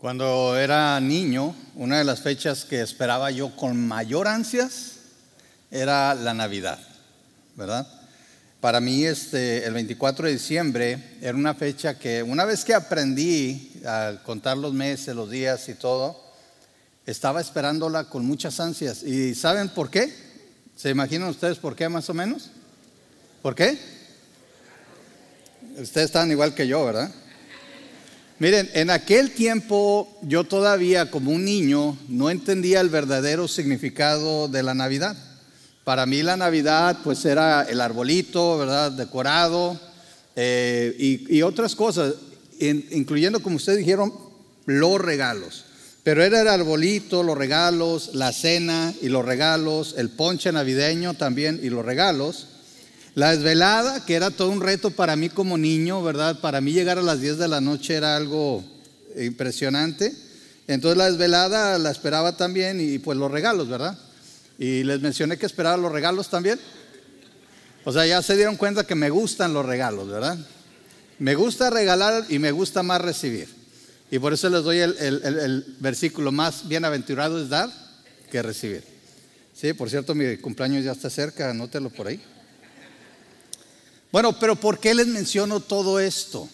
[0.00, 4.94] Cuando era niño, una de las fechas que esperaba yo con mayor ansias
[5.70, 6.78] era la Navidad,
[7.54, 7.86] ¿verdad?
[8.62, 13.74] Para mí este, el 24 de diciembre era una fecha que una vez que aprendí
[13.84, 16.18] a contar los meses, los días y todo,
[17.04, 19.02] estaba esperándola con muchas ansias.
[19.02, 20.10] ¿Y saben por qué?
[20.76, 22.48] ¿Se imaginan ustedes por qué más o menos?
[23.42, 23.78] ¿Por qué?
[25.78, 27.12] Ustedes están igual que yo, ¿verdad?
[28.40, 34.62] Miren, en aquel tiempo yo todavía como un niño no entendía el verdadero significado de
[34.62, 35.14] la Navidad.
[35.84, 38.92] Para mí la Navidad pues era el arbolito, ¿verdad?
[38.92, 39.78] Decorado
[40.36, 42.14] eh, y, otras cosas,
[42.58, 44.10] incluyendo como ustedes dijeron,
[44.64, 45.66] los regalos.
[46.02, 51.60] Pero era el arbolito, los regalos, la cena y los regalos, el ponche navideño también
[51.62, 52.46] y los regalos.
[53.14, 56.40] La desvelada, que era todo un reto para mí como niño, ¿verdad?
[56.40, 58.64] Para mí llegar a las 10 de la noche era algo
[59.16, 60.14] impresionante.
[60.68, 63.98] Entonces la desvelada la esperaba también y pues los regalos, ¿verdad?
[64.58, 66.60] Y les mencioné que esperaba los regalos también.
[67.84, 70.38] O sea, ya se dieron cuenta que me gustan los regalos, ¿verdad?
[71.18, 73.48] Me gusta regalar y me gusta más recibir.
[74.12, 77.70] Y por eso les doy el, el versículo más bienaventurado es dar
[78.30, 78.84] que recibir.
[79.54, 82.20] Sí, por cierto, mi cumpleaños ya está cerca, anótelo por ahí.
[84.12, 86.48] Bueno, pero ¿por qué les menciono todo esto?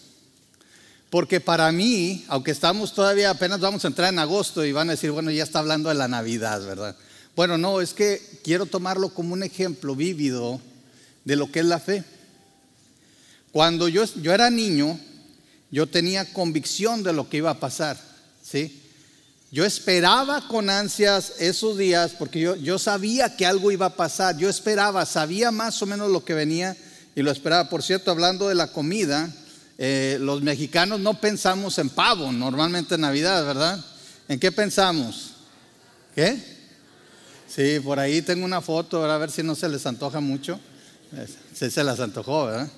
[1.09, 4.91] Porque para mí, aunque estamos todavía, apenas vamos a entrar en agosto y van a
[4.91, 6.95] decir, bueno, ya está hablando de la Navidad, ¿verdad?
[7.35, 10.61] Bueno, no, es que quiero tomarlo como un ejemplo vívido
[11.25, 12.03] de lo que es la fe.
[13.51, 14.99] Cuando yo, yo era niño,
[15.71, 17.99] yo tenía convicción de lo que iba a pasar,
[18.43, 18.83] ¿sí?
[19.49, 24.37] Yo esperaba con ansias esos días porque yo, yo sabía que algo iba a pasar,
[24.37, 26.77] yo esperaba, sabía más o menos lo que venía
[27.17, 27.67] y lo esperaba.
[27.67, 29.33] Por cierto, hablando de la comida,
[29.79, 33.83] eh, los mexicanos no pensamos en pavo normalmente en Navidad, ¿verdad?
[34.27, 35.31] ¿En qué pensamos?
[36.13, 36.39] ¿Qué?
[37.47, 40.59] Sí, por ahí tengo una foto, a ver si no se les antoja mucho.
[41.55, 42.69] Se, se las antojó, ¿verdad?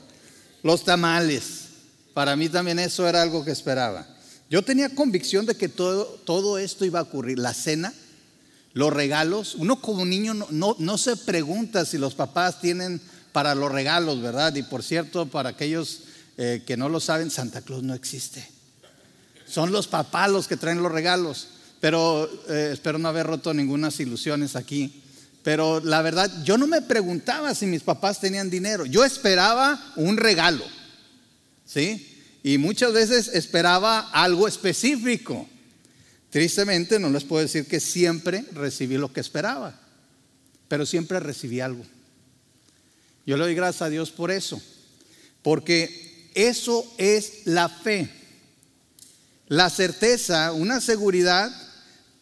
[0.63, 1.65] Los tamales.
[2.13, 4.07] Para mí también eso era algo que esperaba.
[4.49, 7.39] Yo tenía convicción de que todo, todo esto iba a ocurrir.
[7.39, 7.93] La cena,
[8.71, 9.55] los regalos.
[9.55, 13.01] Uno como niño no, no, no se pregunta si los papás tienen
[13.31, 14.55] para los regalos, ¿verdad?
[14.55, 16.01] Y por cierto, para aquellos
[16.37, 18.47] eh, que no lo saben, Santa Claus no existe.
[19.47, 21.47] Son los papás los que traen los regalos.
[21.79, 25.01] Pero eh, espero no haber roto ninguna ilusiones aquí.
[25.43, 28.85] Pero la verdad, yo no me preguntaba si mis papás tenían dinero.
[28.85, 30.65] Yo esperaba un regalo.
[31.65, 32.17] ¿Sí?
[32.43, 35.47] Y muchas veces esperaba algo específico.
[36.29, 39.79] Tristemente no les puedo decir que siempre recibí lo que esperaba,
[40.67, 41.83] pero siempre recibí algo.
[43.25, 44.61] Yo le doy gracias a Dios por eso,
[45.41, 48.09] porque eso es la fe,
[49.47, 51.51] la certeza, una seguridad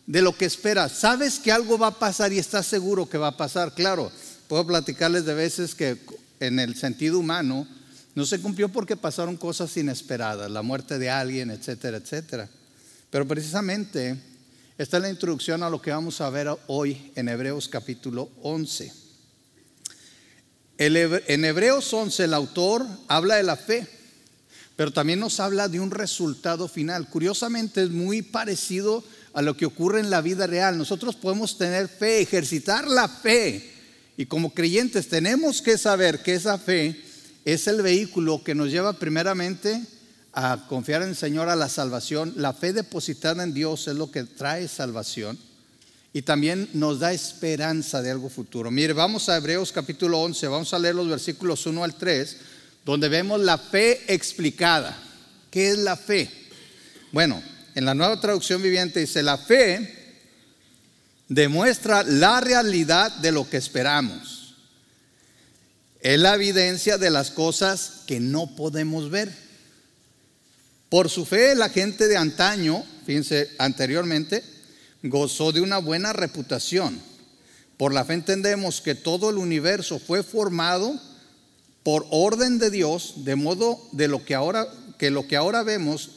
[0.06, 0.94] de lo que esperas.
[0.94, 3.74] Sabes que algo va a pasar y estás seguro que va a pasar.
[3.74, 4.12] Claro,
[4.48, 5.98] puedo platicarles de veces que
[6.40, 7.68] en el sentido humano
[8.16, 12.50] no se cumplió porque pasaron cosas inesperadas, la muerte de alguien, etcétera, etcétera.
[13.12, 14.18] Pero precisamente
[14.78, 19.07] esta es la introducción a lo que vamos a ver hoy en Hebreos capítulo 11
[20.78, 23.88] en Hebreos 11 el autor habla de la fe,
[24.76, 27.10] pero también nos habla de un resultado final.
[27.10, 30.78] Curiosamente es muy parecido a lo que ocurre en la vida real.
[30.78, 33.74] Nosotros podemos tener fe, ejercitar la fe.
[34.18, 37.02] Y como creyentes tenemos que saber que esa fe
[37.44, 39.82] es el vehículo que nos lleva primeramente
[40.34, 42.34] a confiar en el Señor a la salvación.
[42.36, 45.40] La fe depositada en Dios es lo que trae salvación
[46.18, 48.72] y también nos da esperanza de algo futuro.
[48.72, 52.38] Mire, vamos a Hebreos capítulo 11, vamos a leer los versículos 1 al 3,
[52.84, 54.98] donde vemos la fe explicada.
[55.52, 56.28] ¿Qué es la fe?
[57.12, 57.40] Bueno,
[57.76, 60.16] en la nueva traducción viviente dice, la fe
[61.28, 64.56] demuestra la realidad de lo que esperamos.
[66.02, 69.32] Es la evidencia de las cosas que no podemos ver.
[70.90, 74.57] Por su fe, la gente de antaño, fíjense, anteriormente,
[75.04, 77.00] gozó de una buena reputación.
[77.78, 81.00] Por la fe entendemos que todo el universo fue formado
[81.84, 84.68] por orden de Dios, de modo de lo que ahora
[84.98, 86.10] que lo que ahora vemos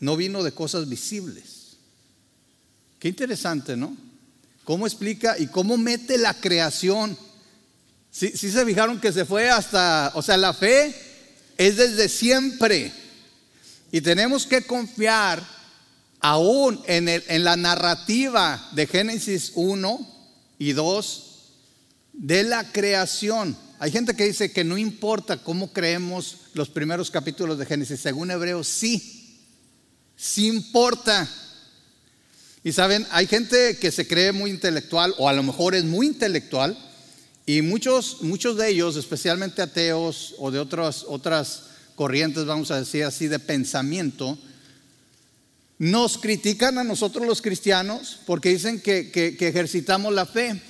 [0.00, 1.76] no vino de cosas visibles.
[2.98, 3.96] Qué interesante, ¿no?
[4.64, 7.16] ¿Cómo explica y cómo mete la creación?
[8.10, 10.94] Si ¿Sí, se fijaron que se fue hasta, o sea, la fe
[11.56, 12.92] es desde siempre.
[13.92, 15.42] Y tenemos que confiar
[16.20, 20.06] aún en, en la narrativa de Génesis 1
[20.58, 21.26] y 2
[22.12, 23.56] de la creación.
[23.78, 28.00] Hay gente que dice que no importa cómo creemos los primeros capítulos de Génesis.
[28.00, 29.40] Según Hebreos, sí,
[30.16, 31.28] sí importa.
[32.62, 36.06] Y saben, hay gente que se cree muy intelectual o a lo mejor es muy
[36.06, 36.76] intelectual
[37.46, 41.64] y muchos, muchos de ellos, especialmente ateos o de otras, otras
[41.94, 44.38] corrientes, vamos a decir así, de pensamiento,
[45.80, 50.60] nos critican a nosotros los cristianos porque dicen que, que, ejercitamos la fe.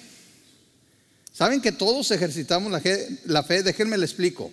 [1.32, 2.70] Saben que todos ejercitamos
[3.24, 4.52] la fe, déjenme le explico.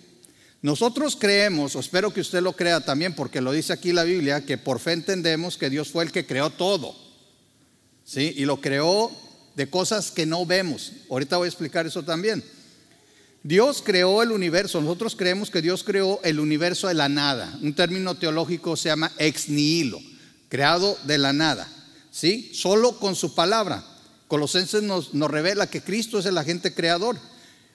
[0.60, 4.44] Nosotros creemos, o espero que usted lo crea también, porque lo dice aquí la Biblia,
[4.44, 6.92] que por fe entendemos que Dios fue el que creó todo.
[8.04, 8.34] ¿Sí?
[8.36, 9.12] Y lo creó
[9.54, 10.90] de cosas que no vemos.
[11.08, 12.42] Ahorita voy a explicar eso también.
[13.44, 14.80] Dios creó el universo.
[14.80, 17.56] Nosotros creemos que Dios creó el universo de la nada.
[17.62, 20.00] Un término teológico se llama ex nihilo,
[20.48, 21.68] creado de la nada.
[22.10, 22.50] ¿Sí?
[22.54, 23.84] Solo con su palabra.
[24.26, 27.16] Colosenses nos, nos revela que Cristo es el agente creador.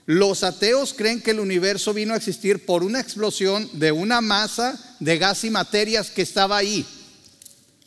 [0.06, 4.78] Los ateos creen que el universo vino a existir por una explosión de una masa
[5.00, 6.86] de gas y materias que estaba ahí.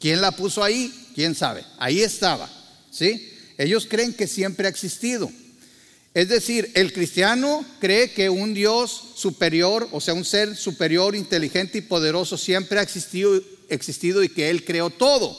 [0.00, 0.92] ¿Quién la puso ahí?
[1.14, 1.64] ¿Quién sabe?
[1.78, 2.48] Ahí estaba.
[2.90, 3.32] ¿Sí?
[3.58, 5.30] Ellos creen que siempre ha existido.
[6.14, 11.78] Es decir, el cristiano cree que un Dios superior, o sea, un ser superior, inteligente
[11.78, 15.36] y poderoso siempre ha existido, existido y que Él creó todo.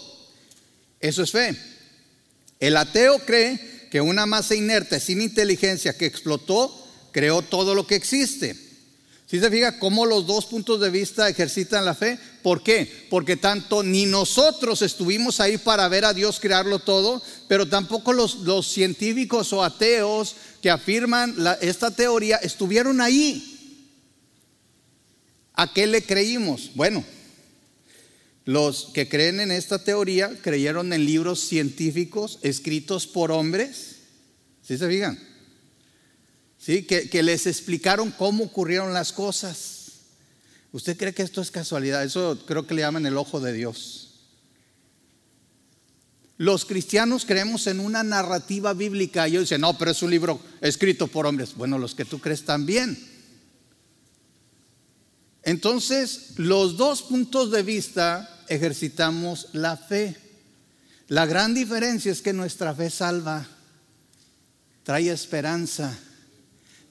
[0.99, 1.55] Eso es fe.
[2.59, 6.73] El ateo cree que una masa inerte sin inteligencia que explotó
[7.11, 8.67] creó todo lo que existe.
[9.27, 12.17] Si se fija cómo los dos puntos de vista ejercitan la fe?
[12.41, 13.07] ¿Por qué?
[13.09, 18.35] Porque tanto ni nosotros estuvimos ahí para ver a Dios crearlo todo, pero tampoco los,
[18.35, 23.53] los científicos o ateos que afirman esta teoría estuvieron ahí.
[25.55, 26.71] ¿A qué le creímos?
[26.75, 27.03] Bueno,
[28.47, 33.97] los que creen en esta teoría creyeron en libros científicos escritos por hombres.
[34.63, 35.19] ¿Sí se fijan?
[36.57, 36.83] ¿Sí?
[36.83, 39.89] Que, les explicaron cómo ocurrieron las cosas.
[40.71, 42.05] ¿Usted cree que esto es casualidad?
[42.05, 44.21] Eso creo que le llaman el ojo de Dios.
[46.37, 50.39] Los cristianos creemos en una narrativa bíblica y ellos dicen, no, pero es un libro
[50.61, 51.53] escrito por hombres.
[51.53, 52.97] Bueno, los que tú crees también.
[55.43, 60.15] Entonces, los dos puntos de vista ejercitamos la fe.
[61.07, 63.47] La gran diferencia es que nuestra fe salva,
[64.83, 65.97] trae esperanza,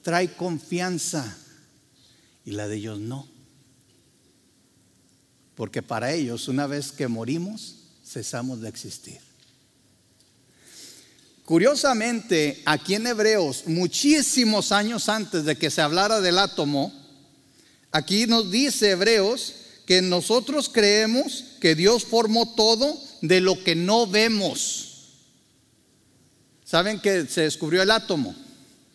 [0.01, 1.37] trae confianza
[2.45, 3.27] y la de ellos no.
[5.55, 7.75] Porque para ellos una vez que morimos
[8.05, 9.19] cesamos de existir.
[11.45, 16.93] Curiosamente, aquí en Hebreos, muchísimos años antes de que se hablara del átomo,
[17.91, 19.53] aquí nos dice Hebreos
[19.87, 25.13] que nosotros creemos que Dios formó todo de lo que no vemos.
[26.65, 28.35] ¿Saben que se descubrió el átomo?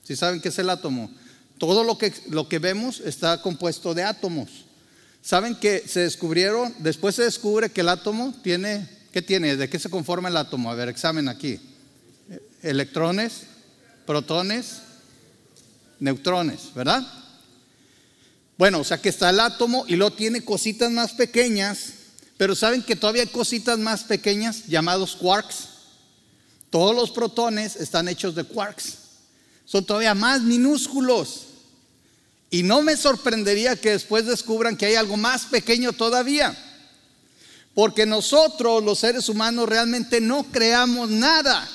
[0.05, 1.11] ¿Sí saben qué es el átomo?
[1.57, 4.51] Todo lo que, lo que vemos está compuesto de átomos.
[5.23, 6.75] ¿Saben que se descubrieron?
[6.81, 9.57] Después se descubre que el átomo tiene, ¿qué tiene?
[9.57, 10.71] ¿De qué se conforma el átomo?
[10.71, 11.59] A ver, examen aquí.
[12.63, 13.45] Electrones,
[14.05, 14.83] protones,
[16.01, 17.03] neutrones, ¿verdad?
[18.63, 21.95] Bueno, o sea que está el átomo y luego tiene cositas más pequeñas,
[22.37, 25.65] pero saben que todavía hay cositas más pequeñas llamados quarks.
[26.71, 28.99] Todos los protones están hechos de quarks.
[29.65, 31.47] Son todavía más minúsculos.
[32.51, 36.57] Y no me sorprendería que después descubran que hay algo más pequeño todavía.
[37.75, 41.69] Porque nosotros, los seres humanos, realmente no creamos nada.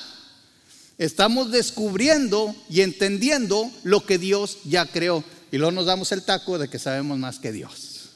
[0.96, 5.22] Estamos descubriendo y entendiendo lo que Dios ya creó.
[5.50, 8.10] Y luego nos damos el taco de que sabemos más que Dios.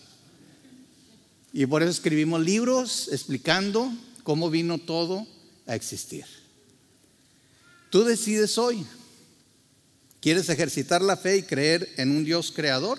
[1.53, 5.27] Y por eso escribimos libros explicando cómo vino todo
[5.67, 6.25] a existir.
[7.91, 8.87] Tú decides hoy.
[10.21, 12.99] ¿Quieres ejercitar la fe y creer en un Dios creador?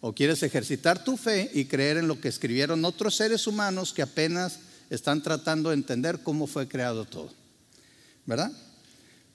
[0.00, 4.02] ¿O quieres ejercitar tu fe y creer en lo que escribieron otros seres humanos que
[4.02, 4.58] apenas
[4.90, 7.30] están tratando de entender cómo fue creado todo?
[8.26, 8.52] ¿Verdad?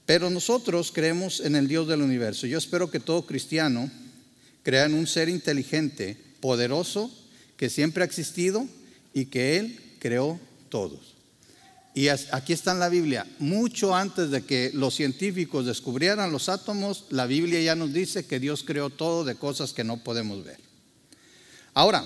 [0.10, 2.48] Pero nosotros creemos en el Dios del universo.
[2.48, 3.92] Yo espero que todo cristiano
[4.64, 7.12] crea en un ser inteligente, poderoso,
[7.58, 8.66] que siempre ha existido
[9.14, 10.40] y que Él creó
[10.70, 11.14] todos.
[11.94, 17.06] Y aquí está en la Biblia, mucho antes de que los científicos descubrieran los átomos,
[17.12, 20.58] la Biblia ya nos dice que Dios creó todo de cosas que no podemos ver.
[21.76, 22.04] Ahora,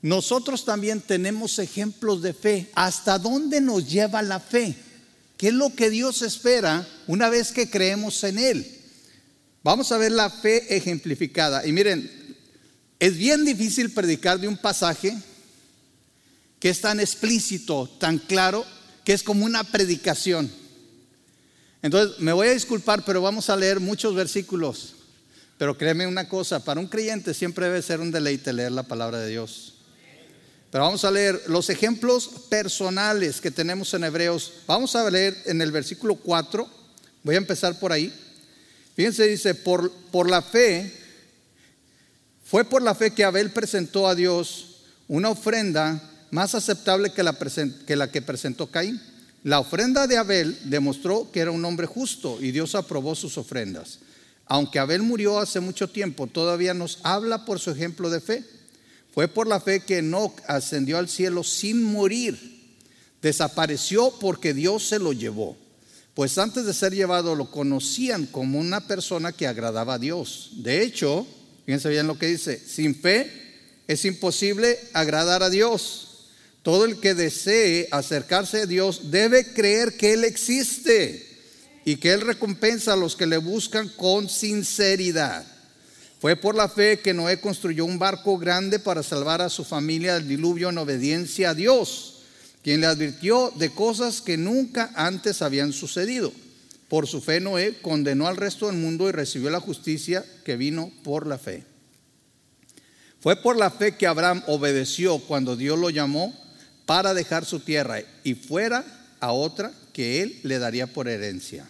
[0.00, 2.70] nosotros también tenemos ejemplos de fe.
[2.72, 4.87] ¿Hasta dónde nos lleva la fe?
[5.38, 8.78] ¿Qué es lo que Dios espera una vez que creemos en Él?
[9.62, 11.64] Vamos a ver la fe ejemplificada.
[11.64, 12.10] Y miren,
[12.98, 15.16] es bien difícil predicar de un pasaje
[16.58, 18.66] que es tan explícito, tan claro,
[19.04, 20.50] que es como una predicación.
[21.82, 24.96] Entonces, me voy a disculpar, pero vamos a leer muchos versículos.
[25.56, 29.20] Pero créeme una cosa, para un creyente siempre debe ser un deleite leer la palabra
[29.20, 29.77] de Dios.
[30.70, 34.52] Pero vamos a leer los ejemplos personales que tenemos en Hebreos.
[34.66, 36.68] Vamos a leer en el versículo 4.
[37.22, 38.12] Voy a empezar por ahí.
[38.94, 40.92] Fíjense, dice, por, por la fe,
[42.44, 47.36] fue por la fe que Abel presentó a Dios una ofrenda más aceptable que la,
[47.86, 49.00] que la que presentó Caín.
[49.44, 54.00] La ofrenda de Abel demostró que era un hombre justo y Dios aprobó sus ofrendas.
[54.44, 58.44] Aunque Abel murió hace mucho tiempo, todavía nos habla por su ejemplo de fe.
[59.18, 62.38] Fue por la fe que Enoch ascendió al cielo sin morir.
[63.20, 65.56] Desapareció porque Dios se lo llevó.
[66.14, 70.50] Pues antes de ser llevado lo conocían como una persona que agradaba a Dios.
[70.58, 71.26] De hecho,
[71.66, 73.28] fíjense bien lo que dice, sin fe
[73.88, 76.28] es imposible agradar a Dios.
[76.62, 81.26] Todo el que desee acercarse a Dios debe creer que Él existe
[81.84, 85.57] y que Él recompensa a los que le buscan con sinceridad.
[86.20, 90.14] Fue por la fe que Noé construyó un barco grande para salvar a su familia
[90.14, 92.22] del diluvio en obediencia a Dios,
[92.62, 96.32] quien le advirtió de cosas que nunca antes habían sucedido.
[96.88, 100.90] Por su fe Noé condenó al resto del mundo y recibió la justicia que vino
[101.04, 101.64] por la fe.
[103.20, 106.34] Fue por la fe que Abraham obedeció cuando Dios lo llamó
[106.86, 108.84] para dejar su tierra y fuera
[109.20, 111.68] a otra que él le daría por herencia.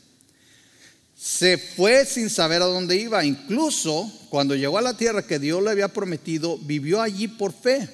[1.18, 3.24] Se fue sin saber a dónde iba.
[3.24, 7.88] Incluso cuando llegó a la tierra que Dios le había prometido, vivió allí por fe,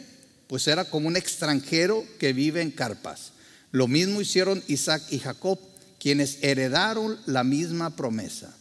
[0.46, 3.32] pues era como un extranjero que vive en carpas.
[3.70, 5.58] Lo mismo hicieron Isaac y Jacob,
[5.98, 8.54] quienes heredaron la misma promesa.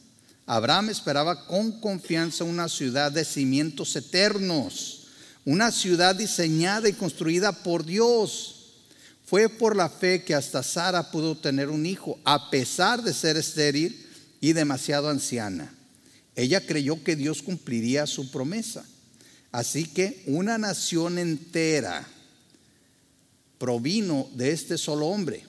[0.46, 5.04] Abraham esperaba con confianza una ciudad de cimientos eternos
[5.46, 8.56] una ciudad diseñada y construida por Dios.
[9.26, 13.38] Fue por la fe que hasta Sara pudo tener un hijo, a pesar de ser
[13.38, 14.08] estéril
[14.44, 15.74] y demasiado anciana.
[16.36, 18.84] Ella creyó que Dios cumpliría su promesa.
[19.54, 22.06] Así que una nación entera
[23.58, 25.46] provino de este solo hombre,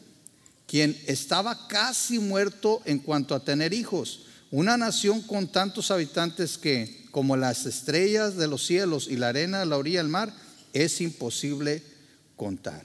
[0.68, 4.26] quien estaba casi muerto en cuanto a tener hijos.
[4.52, 9.58] Una nación con tantos habitantes que como las estrellas de los cielos y la arena
[9.58, 10.32] de la orilla del mar,
[10.72, 11.82] es imposible
[12.36, 12.84] contar.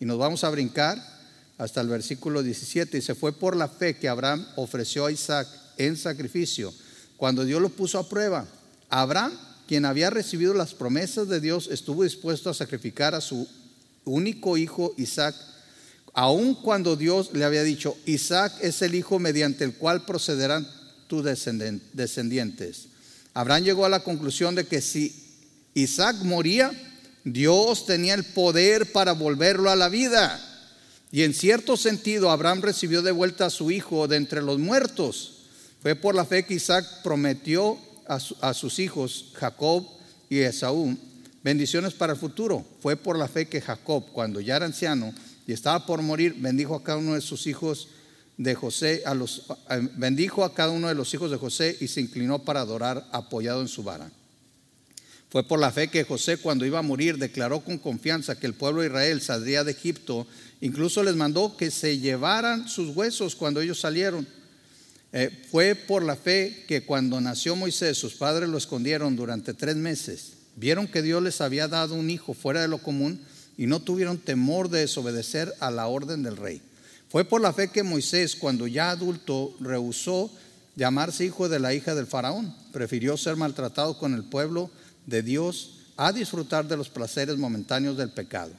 [0.00, 1.17] Y nos vamos a brincar
[1.58, 2.98] hasta el versículo 17.
[2.98, 6.72] Y se fue por la fe que Abraham ofreció a Isaac en sacrificio,
[7.16, 8.46] cuando Dios lo puso a prueba.
[8.88, 9.32] Abraham,
[9.66, 13.46] quien había recibido las promesas de Dios, estuvo dispuesto a sacrificar a su
[14.04, 15.34] único hijo Isaac,
[16.14, 20.66] aun cuando Dios le había dicho, Isaac es el hijo mediante el cual procederán
[21.06, 22.88] tus descendientes.
[23.34, 25.14] Abraham llegó a la conclusión de que si
[25.74, 26.72] Isaac moría,
[27.24, 30.44] Dios tenía el poder para volverlo a la vida.
[31.10, 35.38] Y en cierto sentido, Abraham recibió de vuelta a su hijo de entre los muertos.
[35.80, 39.86] Fue por la fe que Isaac prometió a, sus hijos, Jacob
[40.30, 40.96] y Esaú,
[41.44, 42.64] bendiciones para el futuro.
[42.80, 45.12] Fue por la fe que Jacob, cuando ya era anciano
[45.46, 47.88] y estaba por morir, bendijo a cada uno de sus hijos
[48.36, 49.44] de José, a los,
[49.96, 53.60] bendijo a cada uno de los hijos de José y se inclinó para adorar apoyado
[53.60, 54.10] en su vara.
[55.30, 58.54] Fue por la fe que José cuando iba a morir declaró con confianza que el
[58.54, 60.26] pueblo de Israel saldría de Egipto.
[60.62, 64.26] Incluso les mandó que se llevaran sus huesos cuando ellos salieron.
[65.12, 69.76] Eh, fue por la fe que cuando nació Moisés sus padres lo escondieron durante tres
[69.76, 70.32] meses.
[70.56, 73.20] Vieron que Dios les había dado un hijo fuera de lo común
[73.58, 76.62] y no tuvieron temor de desobedecer a la orden del rey.
[77.10, 80.30] Fue por la fe que Moisés, cuando ya adulto, rehusó
[80.76, 82.54] llamarse hijo de la hija del faraón.
[82.72, 84.70] Prefirió ser maltratado con el pueblo
[85.08, 88.52] de Dios a disfrutar de los placeres momentáneos del pecado.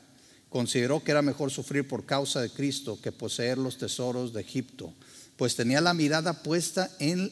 [0.50, 4.94] Consideró que era mejor sufrir por causa de Cristo que poseer los tesoros de Egipto,
[5.38, 7.32] pues tenía la mirada puesta en,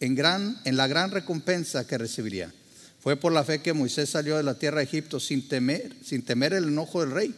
[0.00, 2.52] en, gran, en la gran recompensa que recibiría.
[3.00, 6.22] Fue por la fe que Moisés salió de la tierra de Egipto sin temer, sin
[6.22, 7.34] temer el enojo del rey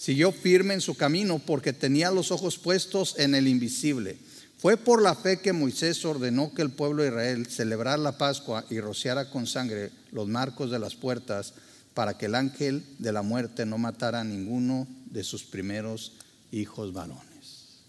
[0.00, 4.16] Siguió firme en su camino porque tenía los ojos puestos en el invisible.
[4.60, 8.66] Fue por la fe que Moisés ordenó que el pueblo de Israel celebrara la Pascua
[8.68, 11.54] y rociara con sangre los marcos de las puertas
[11.94, 16.12] para que el ángel de la muerte no matara a ninguno de sus primeros
[16.52, 17.84] hijos varones.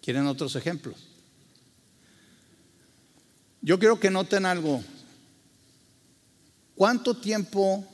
[0.00, 1.06] ¿Quieren otros ejemplos?
[3.60, 4.82] Yo quiero que noten algo.
[6.76, 7.86] ¿Cuánto tiempo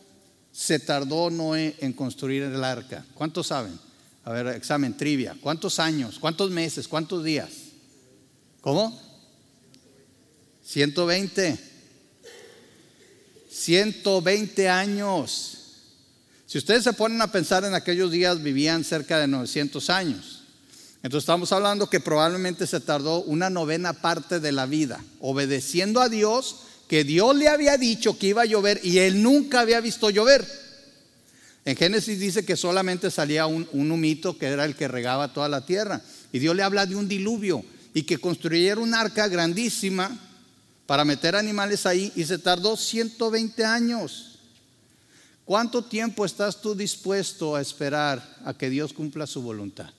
[0.52, 3.04] se tardó Noé en construir el arca?
[3.14, 3.76] ¿Cuántos saben?
[4.22, 5.36] A ver, examen, trivia.
[5.40, 6.20] ¿Cuántos años?
[6.20, 6.86] ¿Cuántos meses?
[6.86, 7.69] ¿Cuántos días?
[8.60, 9.00] ¿Cómo?
[10.64, 11.58] 120.
[13.50, 15.56] 120 años.
[16.46, 20.42] Si ustedes se ponen a pensar en aquellos días, vivían cerca de 900 años.
[21.02, 26.08] Entonces estamos hablando que probablemente se tardó una novena parte de la vida, obedeciendo a
[26.08, 26.56] Dios
[26.88, 30.46] que Dios le había dicho que iba a llover y él nunca había visto llover.
[31.64, 35.48] En Génesis dice que solamente salía un, un humito que era el que regaba toda
[35.48, 36.02] la tierra.
[36.32, 37.64] Y Dios le habla de un diluvio
[37.94, 40.16] y que construyera un arca grandísima
[40.86, 44.38] para meter animales ahí y se tardó 120 años.
[45.44, 49.90] ¿Cuánto tiempo estás tú dispuesto a esperar a que Dios cumpla su voluntad?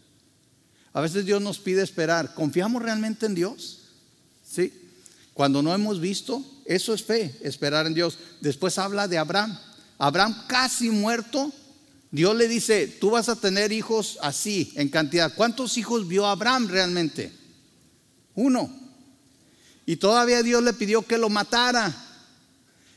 [0.94, 2.34] A veces Dios nos pide esperar.
[2.34, 3.80] ¿Confiamos realmente en Dios?
[4.50, 4.74] ¿Sí?
[5.34, 8.18] Cuando no hemos visto, eso es fe, esperar en Dios.
[8.42, 9.58] Después habla de Abraham.
[9.98, 11.52] Abraham casi muerto,
[12.12, 15.34] Dios le dice, tú vas a tener hijos así, en cantidad.
[15.34, 17.32] ¿Cuántos hijos vio Abraham realmente?
[18.36, 18.70] Uno.
[19.86, 21.94] Y todavía Dios le pidió que lo matara.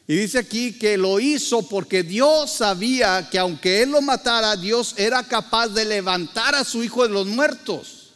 [0.07, 4.95] Y dice aquí que lo hizo porque Dios sabía que aunque él lo matara, Dios
[4.99, 8.12] era capaz de levantar a su hijo de los muertos.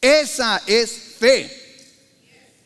[0.00, 1.64] Esa es fe.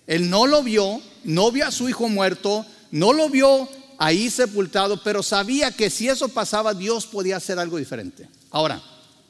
[0.07, 5.03] Él no lo vio, no vio a su hijo muerto, no lo vio ahí sepultado,
[5.03, 8.27] pero sabía que si eso pasaba, Dios podía hacer algo diferente.
[8.51, 8.83] Ahora,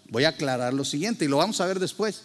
[0.08, 2.22] voy a aclarar lo siguiente y lo vamos a ver después.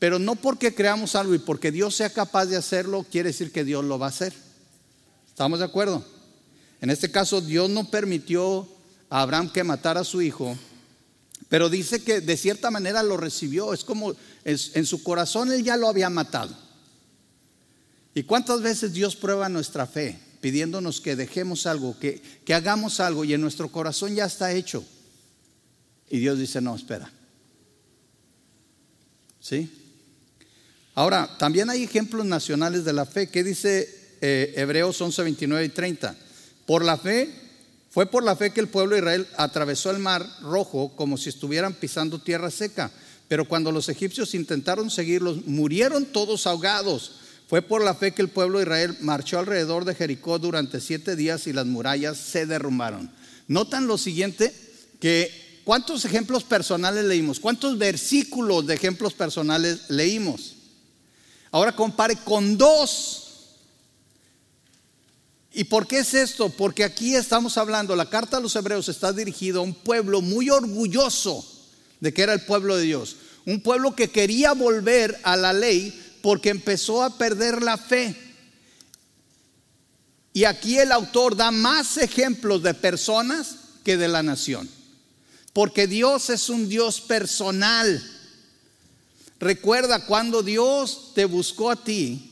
[0.00, 3.62] Pero no porque creamos algo y porque Dios sea capaz de hacerlo, quiere decir que
[3.62, 4.34] Dios lo va a hacer.
[5.28, 6.04] ¿Estamos de acuerdo?
[6.80, 8.66] En este caso, Dios no permitió
[9.08, 10.58] a Abraham que matara a su hijo,
[11.48, 13.72] pero dice que de cierta manera lo recibió.
[13.72, 14.14] Es como
[14.44, 16.56] en su corazón él ya lo había matado.
[18.12, 20.18] ¿Y cuántas veces Dios prueba nuestra fe?
[20.40, 24.84] pidiéndonos que dejemos algo, que, que hagamos algo y en nuestro corazón ya está hecho.
[26.08, 27.12] Y Dios dice, no, espera.
[29.38, 29.79] ¿Sí?
[31.00, 33.30] Ahora, también hay ejemplos nacionales de la fe.
[33.30, 33.88] ¿Qué dice
[34.20, 36.14] eh, Hebreos 11, 29 y 30?
[36.66, 37.30] Por la fe,
[37.90, 41.30] fue por la fe que el pueblo de Israel atravesó el mar rojo como si
[41.30, 42.90] estuvieran pisando tierra seca.
[43.28, 47.12] Pero cuando los egipcios intentaron seguirlos, murieron todos ahogados.
[47.48, 51.16] Fue por la fe que el pueblo de Israel marchó alrededor de Jericó durante siete
[51.16, 53.10] días y las murallas se derrumbaron.
[53.48, 54.52] Notan lo siguiente,
[55.00, 57.40] que ¿cuántos ejemplos personales leímos?
[57.40, 60.56] ¿Cuántos versículos de ejemplos personales leímos?
[61.52, 63.30] Ahora compare con dos.
[65.52, 66.48] ¿Y por qué es esto?
[66.48, 70.48] Porque aquí estamos hablando, la carta a los hebreos está dirigida a un pueblo muy
[70.48, 71.44] orgulloso
[71.98, 73.16] de que era el pueblo de Dios.
[73.46, 78.14] Un pueblo que quería volver a la ley porque empezó a perder la fe.
[80.32, 84.68] Y aquí el autor da más ejemplos de personas que de la nación.
[85.52, 88.19] Porque Dios es un Dios personal.
[89.40, 92.30] Recuerda, cuando Dios te buscó a ti,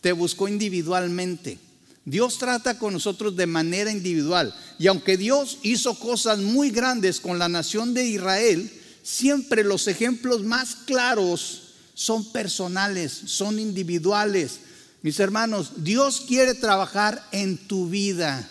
[0.00, 1.58] te buscó individualmente.
[2.06, 4.54] Dios trata con nosotros de manera individual.
[4.78, 10.42] Y aunque Dios hizo cosas muy grandes con la nación de Israel, siempre los ejemplos
[10.42, 14.60] más claros son personales, son individuales.
[15.02, 18.48] Mis hermanos, Dios quiere trabajar en tu vida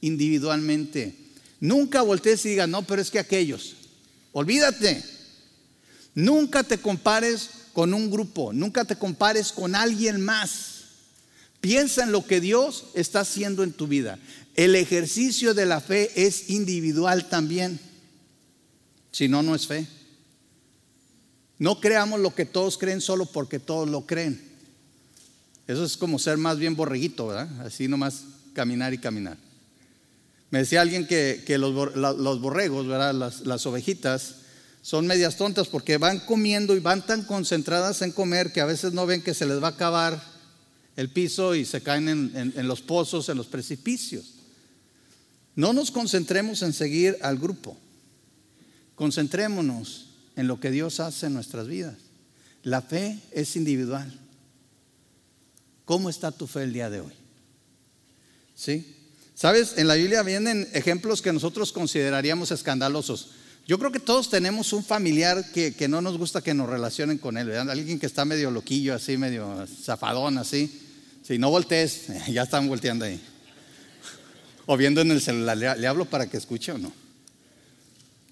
[0.00, 1.14] individualmente.
[1.60, 3.74] Nunca voltees y digas, no, pero es que aquellos.
[4.32, 5.04] Olvídate.
[6.14, 10.74] Nunca te compares con un grupo, nunca te compares con alguien más.
[11.60, 14.18] Piensa en lo que Dios está haciendo en tu vida.
[14.54, 17.80] El ejercicio de la fe es individual también.
[19.10, 19.86] Si no, no es fe.
[21.58, 24.40] No creamos lo que todos creen solo porque todos lo creen.
[25.66, 27.48] Eso es como ser más bien borreguito, ¿verdad?
[27.66, 29.38] Así nomás caminar y caminar.
[30.50, 33.14] Me decía alguien que, los, borregos, ¿verdad?
[33.14, 34.36] Las, ovejitas,
[34.84, 38.92] son medias tontas porque van comiendo y van tan concentradas en comer que a veces
[38.92, 40.22] no ven que se les va a acabar
[40.94, 44.34] el piso y se caen en los pozos, en los precipicios.
[45.56, 47.78] No nos concentremos en seguir al grupo.
[48.94, 51.96] Concentrémonos en lo que Dios hace en nuestras vidas.
[52.62, 54.12] La fe es individual.
[55.86, 57.12] ¿Cómo está tu fe el día de hoy?
[58.54, 58.94] ¿Sí?
[59.34, 63.30] Sabes, en la Biblia vienen ejemplos que nosotros consideraríamos escandalosos.
[63.66, 67.38] Yo creo que todos tenemos un familiar que, no nos gusta que nos relacionen con
[67.38, 70.82] él, Alguien que está medio loquillo, así, medio zafadón, así.
[71.22, 73.20] Si no voltees, ya están volteando ahí.
[74.66, 76.90] O viendo en el celular, ¿le hablo para que escuche o no?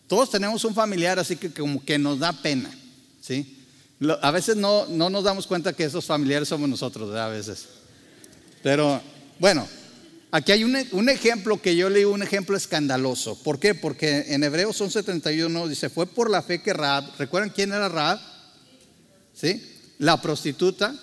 [0.06, 2.70] Todos tenemos un familiar así que como que nos da pena,
[3.20, 3.58] ¿sí?
[4.20, 7.66] A veces no, no nos damos cuenta que esos familiares somos nosotros, A veces.
[8.62, 9.00] Pero
[9.38, 9.66] bueno,
[10.32, 13.40] aquí hay un, ejemplo que yo leí, un ejemplo escandaloso.
[13.42, 13.74] ¿Por qué?
[13.74, 18.18] Porque en Hebreos 11:31 dice, fue por la fe que Raab, ¿recuerdan quién era Raab?
[19.34, 19.62] ¿Sí?
[19.98, 20.98] La prostituta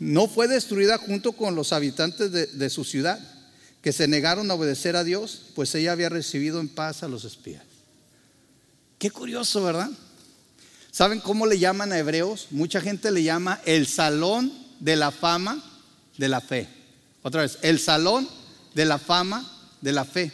[0.00, 3.18] no fue destruida junto con los habitantes de, de su ciudad,
[3.80, 7.24] que se negaron a obedecer a Dios, pues ella había recibido en paz a los
[7.24, 7.62] espías.
[8.98, 9.90] Qué curioso, ¿verdad?
[10.90, 12.48] ¿Saben cómo le llaman a Hebreos?
[12.50, 15.62] Mucha gente le llama el salón de la fama
[16.18, 16.79] de la fe.
[17.22, 18.28] Otra vez, el salón
[18.74, 19.46] de la fama
[19.80, 20.32] de la fe.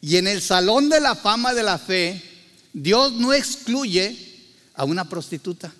[0.00, 2.22] Y en el salón de la fama de la fe,
[2.72, 4.16] Dios no excluye
[4.74, 5.72] a una prostituta.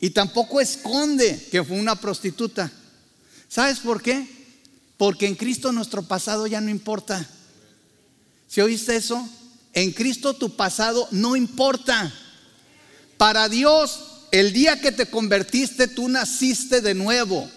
[0.00, 2.70] Y tampoco esconde que fue una prostituta.
[3.48, 4.26] ¿Sabes por qué?
[4.96, 7.28] Porque en Cristo nuestro pasado ya no importa.
[8.48, 9.28] ¿Si oíste eso?
[9.72, 12.12] En Cristo tu pasado no importa.
[13.16, 17.48] Para Dios, el día que te convertiste, tú naciste de nuevo.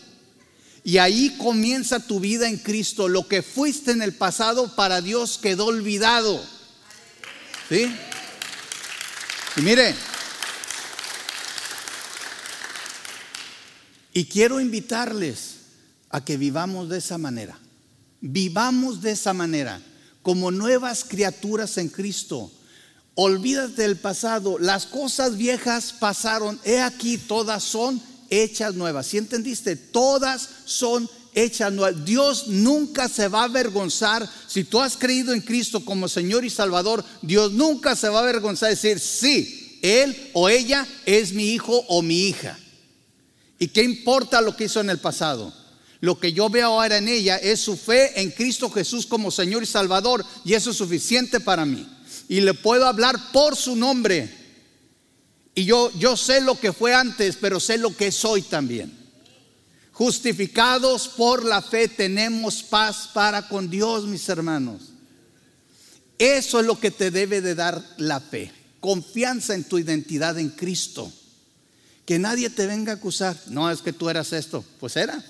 [0.87, 3.07] Y ahí comienza tu vida en Cristo.
[3.07, 6.39] Lo que fuiste en el pasado para Dios quedó olvidado.
[7.67, 7.91] ¿Sí?
[9.57, 9.95] Y mire,
[14.13, 15.55] y quiero invitarles
[16.11, 17.57] a que vivamos de esa manera.
[18.21, 19.81] Vivamos de esa manera,
[20.21, 22.51] como nuevas criaturas en Cristo.
[23.15, 29.07] Olvídate del pasado, las cosas viejas pasaron, he aquí todas son hechas nuevas.
[29.07, 29.75] ¿Sí entendiste?
[29.75, 32.05] Todas son hechas nuevas.
[32.05, 34.27] Dios nunca se va a avergonzar.
[34.47, 38.23] Si tú has creído en Cristo como Señor y Salvador, Dios nunca se va a
[38.23, 42.57] avergonzar de decir, sí, Él o ella es mi hijo o mi hija.
[43.59, 45.53] ¿Y qué importa lo que hizo en el pasado?
[46.01, 49.63] Lo que yo veo ahora en ella es su fe en Cristo Jesús como Señor
[49.63, 51.87] y Salvador y eso es suficiente para mí.
[52.27, 54.44] Y le puedo hablar por su nombre
[55.55, 58.91] y yo, yo sé lo que fue antes, pero sé lo que soy también.
[59.93, 64.91] Justificados por la fe tenemos paz para con Dios, mis hermanos.
[66.19, 68.51] Eso es lo que te debe de dar la fe.
[68.81, 71.09] Confianza en tu identidad en Cristo.
[72.05, 73.37] Que nadie te venga a acusar.
[73.47, 74.65] No es que tú eras esto.
[74.81, 75.23] Pues era.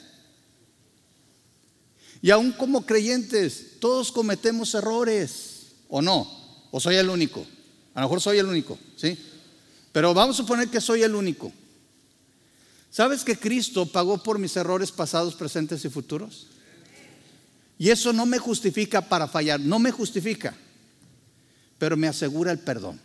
[2.23, 5.67] Y aún como creyentes, todos cometemos errores.
[5.87, 6.27] ¿O no?
[6.71, 7.45] ¿O soy el único?
[7.93, 8.79] A lo mejor soy el único.
[8.95, 9.15] ¿Sí?
[9.95, 11.53] Pero vamos a suponer que soy el único.
[12.91, 16.47] ¿Sabes que Cristo pagó por mis errores pasados, presentes y futuros?
[17.77, 20.53] Y eso no me justifica para fallar, no me justifica,
[21.77, 22.99] pero me asegura el perdón.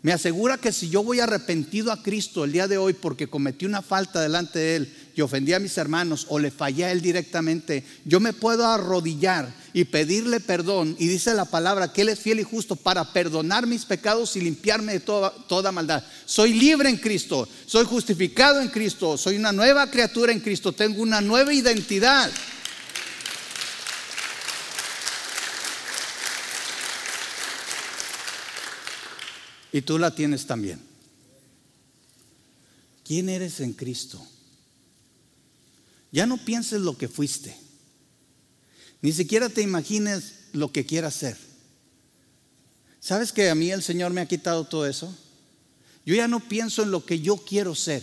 [0.00, 3.66] Me asegura que si yo voy arrepentido a Cristo el día de hoy porque cometí
[3.66, 7.00] una falta delante de Él y ofendí a mis hermanos o le fallé a Él
[7.00, 10.94] directamente, yo me puedo arrodillar y pedirle perdón.
[10.98, 14.42] Y dice la palabra que Él es fiel y justo para perdonar mis pecados y
[14.42, 16.04] limpiarme de toda, toda maldad.
[16.26, 21.00] Soy libre en Cristo, soy justificado en Cristo, soy una nueva criatura en Cristo, tengo
[21.00, 22.30] una nueva identidad.
[29.72, 30.78] Y tú la tienes también.
[33.02, 34.22] ¿Quién eres en Cristo?
[36.16, 37.54] Ya no pienses lo que fuiste.
[39.02, 41.36] Ni siquiera te imagines lo que quieras ser.
[43.00, 45.14] ¿Sabes que a mí el Señor me ha quitado todo eso?
[46.06, 48.02] Yo ya no pienso en lo que yo quiero ser.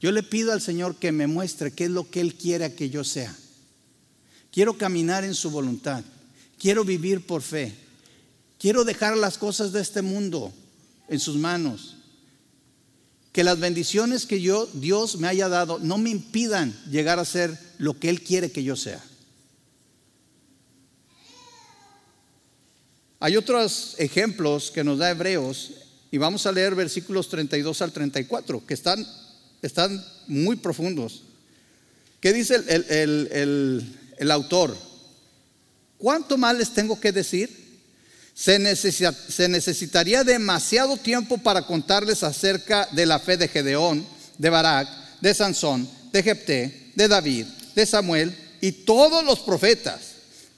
[0.00, 2.90] Yo le pido al Señor que me muestre qué es lo que Él quiere que
[2.90, 3.36] yo sea.
[4.52, 6.04] Quiero caminar en su voluntad.
[6.60, 7.74] Quiero vivir por fe.
[8.56, 10.52] Quiero dejar las cosas de este mundo
[11.08, 11.96] en sus manos.
[13.38, 17.56] Que las bendiciones que yo, Dios me haya dado, no me impidan llegar a ser
[17.78, 19.00] lo que Él quiere que yo sea.
[23.20, 25.70] Hay otros ejemplos que nos da Hebreos
[26.10, 29.06] y vamos a leer versículos 32 al 34 que están,
[29.62, 31.22] están muy profundos.
[32.20, 33.84] ¿Qué dice el,
[34.18, 34.76] el autor?
[35.96, 37.67] ¿Cuánto más les tengo que decir?
[38.38, 44.06] Se, necesitaría demasiado tiempo para contarles acerca de la fe de Gedeón,
[44.38, 44.88] de Barak,
[45.20, 49.98] de Sansón, de Jepté, de David, de Samuel y todos los profetas.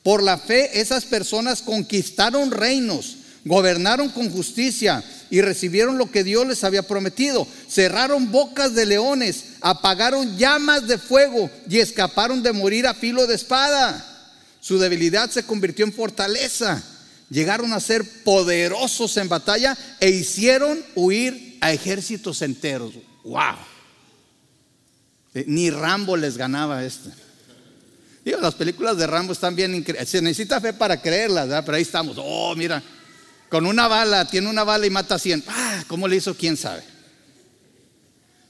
[0.03, 3.17] Por la fe esas personas conquistaron reinos,
[3.47, 7.47] gobernaron con justicia y recibieron lo que Dios les había prometido.
[7.67, 13.37] Cerraron bocas de leones, apagaron llamas de fuego y escaparon de morir a filo de
[13.37, 14.07] espada.
[14.61, 16.85] Su debilidad se convirtió en fortaleza
[17.31, 22.93] llegaron a ser poderosos en batalla e hicieron huir a ejércitos enteros.
[23.25, 23.57] ¡Wow!
[25.35, 27.11] Eh, ni Rambo les ganaba este.
[28.25, 30.09] Digo, las películas de Rambo están bien increíbles.
[30.09, 31.65] Se necesita fe para creerlas, ¿verdad?
[31.65, 32.17] pero ahí estamos.
[32.19, 32.83] Oh, mira,
[33.49, 35.45] con una bala, tiene una bala y mata a 100.
[35.47, 36.35] Ah, ¿Cómo le hizo?
[36.37, 36.83] ¿Quién sabe?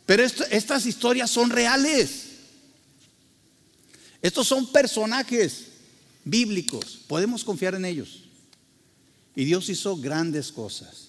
[0.07, 2.25] Pero estas historias son reales.
[4.23, 5.67] Estos son personajes
[6.25, 6.99] bíblicos.
[7.07, 8.25] Podemos confiar en ellos.
[9.35, 11.09] Y Dios hizo grandes cosas.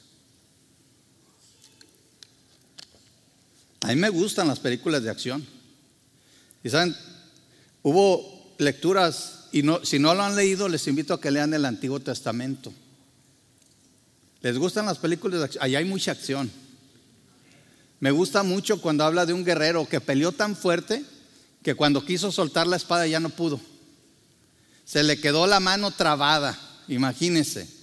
[3.82, 5.46] A mí me gustan las películas de acción.
[6.64, 6.96] Y saben,
[7.82, 11.66] hubo lecturas, y no, si no lo han leído, les invito a que lean el
[11.66, 12.72] Antiguo Testamento.
[14.42, 15.64] ¿Les gustan las películas de acción?
[15.64, 16.52] Allá hay mucha acción.
[18.00, 21.04] Me gusta mucho cuando habla de un guerrero que peleó tan fuerte
[21.64, 23.60] que cuando quiso soltar la espada ya no pudo.
[24.86, 26.58] Se le quedó la mano trabada,
[26.88, 27.81] imagínense.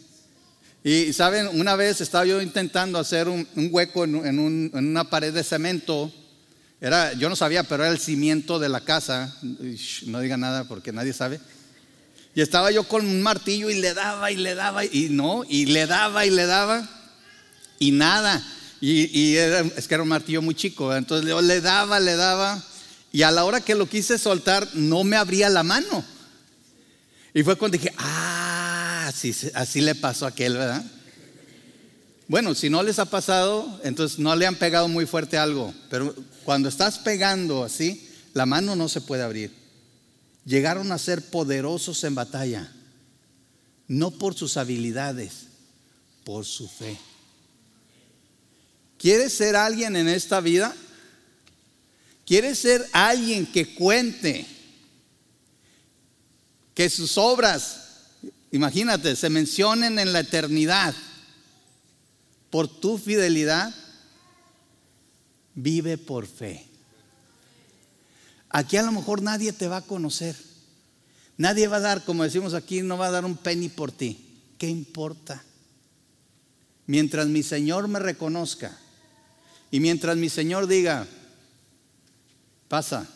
[0.85, 4.38] Y saben, una vez estaba yo intentando hacer un, hueco en,
[4.73, 6.12] una pared de cemento.
[6.81, 9.37] Era, yo no sabía, pero era el cimiento de la casa.
[10.07, 11.41] No diga nada porque nadie sabe.
[12.35, 15.67] Y estaba yo con un martillo y le daba y le daba y no, y
[15.67, 16.88] le daba y le daba
[17.79, 18.41] y nada.
[18.81, 22.62] Y, es que era un martillo muy chico, entonces yo le daba, le daba
[23.11, 26.05] y a la hora que lo quise soltar no me abría la mano.
[27.35, 28.58] Y fue cuando dije, ah,
[29.54, 30.85] así, le pasó a aquel, ¿verdad?
[32.28, 36.14] Bueno, si no les ha pasado, entonces no le han pegado muy fuerte algo, pero
[36.44, 39.59] cuando estás pegando así, la mano no se puede abrir
[40.48, 42.72] llegaron a ser poderosos en batalla,
[43.87, 45.46] no por sus habilidades,
[46.24, 46.98] por su fe.
[48.96, 50.74] ¿Quieres ser alguien en esta vida?
[52.24, 54.46] ¿Quieres ser alguien que cuente
[56.74, 57.88] que sus obras,
[58.52, 60.94] imagínate, se mencionen en la eternidad
[62.50, 63.74] por tu fidelidad?
[65.54, 66.66] Vive por fe.
[68.50, 70.37] Aquí a lo mejor nadie te va a conocer.
[71.37, 74.42] Nadie va a dar, como decimos aquí, no va a dar un penny por ti.
[74.58, 75.42] ¿Qué importa?
[76.87, 78.76] Mientras mi Señor me reconozca
[79.70, 81.06] y mientras mi Señor diga,
[82.66, 83.06] pasa,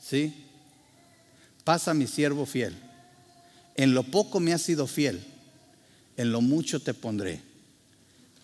[0.00, 0.44] ¿sí?
[1.64, 2.76] Pasa mi siervo fiel.
[3.74, 5.20] En lo poco me has sido fiel,
[6.16, 7.40] en lo mucho te pondré.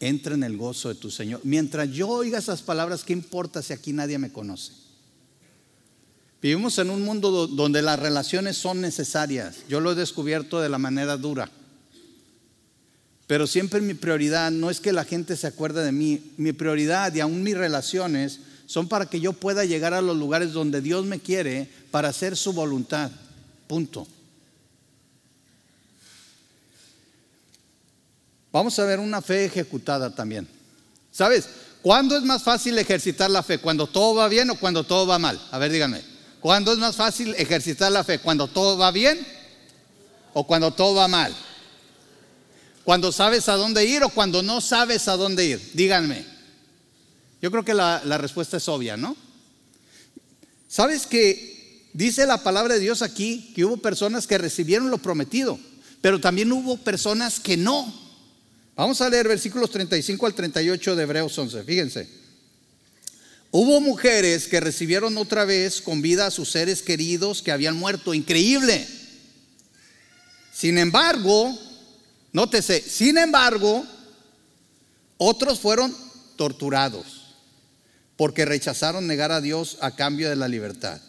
[0.01, 1.41] Entra en el gozo de tu Señor.
[1.45, 4.73] Mientras yo oiga esas palabras, ¿qué importa si aquí nadie me conoce?
[6.41, 9.57] Vivimos en un mundo donde las relaciones son necesarias.
[9.69, 11.51] Yo lo he descubierto de la manera dura.
[13.27, 16.33] Pero siempre mi prioridad no es que la gente se acuerde de mí.
[16.37, 20.53] Mi prioridad y aún mis relaciones son para que yo pueda llegar a los lugares
[20.53, 23.11] donde Dios me quiere para hacer su voluntad.
[23.67, 24.07] Punto.
[28.53, 30.49] Vamos a ver una fe ejecutada también.
[31.11, 31.49] ¿Sabes?
[31.83, 33.59] ¿Cuándo es más fácil ejercitar la fe?
[33.59, 35.41] ¿Cuando todo va bien o cuando todo va mal?
[35.51, 36.03] A ver, díganme.
[36.41, 38.19] ¿Cuándo es más fácil ejercitar la fe?
[38.19, 39.19] ¿Cuando todo va bien
[40.35, 41.35] o cuando todo va mal?
[42.85, 45.71] ¿Cuando sabes a dónde ir o cuando no sabes a dónde ir?
[45.75, 46.25] Díganme.
[47.43, 49.15] Yo creo que la, la respuesta es obvia, ¿no?
[50.69, 55.59] ¿Sabes que dice la palabra de Dios aquí que hubo personas que recibieron lo prometido,
[56.01, 58.08] pero también hubo personas que no?
[58.79, 62.09] Vamos a leer versículos 35 al 38 de Hebreos 11, fíjense.
[63.51, 68.15] Hubo mujeres que recibieron otra vez con vida a sus seres queridos que habían muerto.
[68.15, 68.87] Increíble.
[70.55, 71.59] Sin embargo,
[72.33, 73.85] nótese, sin embargo,
[75.17, 75.93] otros fueron
[76.37, 77.35] torturados
[78.17, 81.01] porque rechazaron negar a Dios a cambio de la libertad.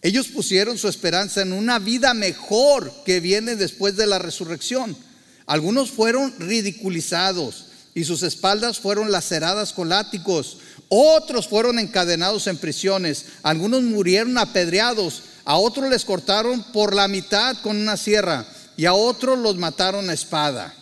[0.00, 4.96] Ellos pusieron su esperanza en una vida mejor que viene después de la resurrección.
[5.46, 10.58] Algunos fueron ridiculizados y sus espaldas fueron laceradas con látigos.
[10.88, 17.56] Otros fueron encadenados en prisiones, algunos murieron apedreados, a otros les cortaron por la mitad
[17.62, 20.74] con una sierra y a otros los mataron a espada.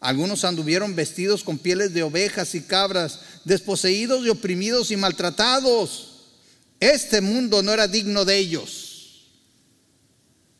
[0.00, 6.08] Algunos anduvieron vestidos con pieles de ovejas y cabras, desposeídos y oprimidos y maltratados.
[6.78, 8.83] Este mundo no era digno de ellos.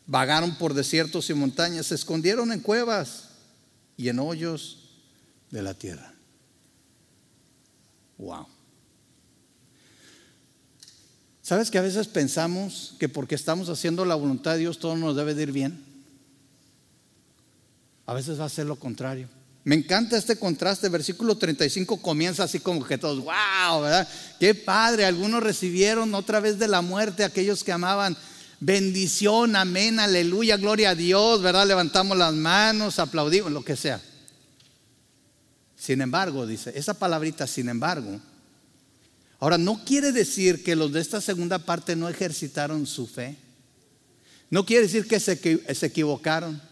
[0.06, 3.30] Vagaron por desiertos y montañas, se escondieron en cuevas
[3.96, 4.90] y en hoyos
[5.50, 6.12] de la tierra.
[8.18, 8.46] Wow.
[11.42, 15.16] ¿Sabes que a veces pensamos que porque estamos haciendo la voluntad de Dios todo nos
[15.16, 15.84] debe de ir bien?
[18.06, 19.28] A veces va a ser lo contrario.
[19.64, 20.88] Me encanta este contraste.
[20.88, 24.08] Versículo 35 comienza así como que todos, wow, ¿verdad?
[24.38, 25.06] Qué padre.
[25.06, 28.16] Algunos recibieron otra vez de la muerte, aquellos que amaban.
[28.66, 31.66] Bendición, amén, aleluya, gloria a Dios, ¿verdad?
[31.66, 34.00] Levantamos las manos, aplaudimos, lo que sea.
[35.76, 38.20] Sin embargo, dice, esa palabrita, sin embargo,
[39.44, 43.36] Ahora, no quiere decir que los de esta segunda parte no ejercitaron su fe.
[44.48, 45.36] No quiere decir que se,
[45.74, 46.62] se equivocaron.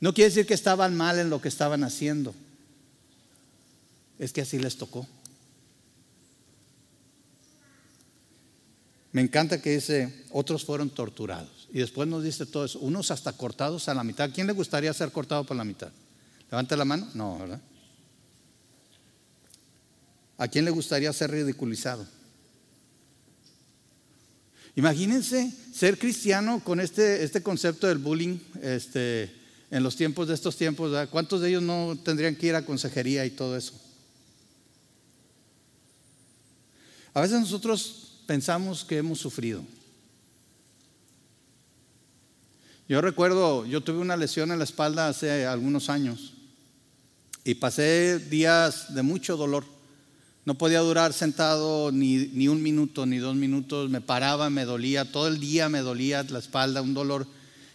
[0.00, 2.34] No quiere decir que estaban mal en lo que estaban haciendo.
[4.18, 5.06] Es que así les tocó.
[9.16, 11.68] Me encanta que dice, otros fueron torturados.
[11.72, 14.30] Y después nos dice todo eso, unos hasta cortados a la mitad.
[14.30, 15.90] ¿Quién le gustaría ser cortado por la mitad?
[16.50, 17.08] Levante la mano.
[17.14, 17.62] No, ¿verdad?
[20.36, 22.06] ¿A quién le gustaría ser ridiculizado?
[24.74, 29.34] Imagínense ser cristiano con este, este concepto del bullying este,
[29.70, 31.08] en los tiempos de estos tiempos.
[31.08, 33.80] ¿Cuántos de ellos no tendrían que ir a consejería y todo eso?
[37.14, 39.62] A veces nosotros pensamos que hemos sufrido.
[42.88, 46.34] Yo recuerdo, yo tuve una lesión en la espalda hace algunos años
[47.44, 49.64] y pasé días de mucho dolor.
[50.44, 53.90] No podía durar sentado ni, ni, un minuto, ni dos minutos.
[53.90, 57.26] Me paraba, me dolía, todo el día me dolía la espalda, un dolor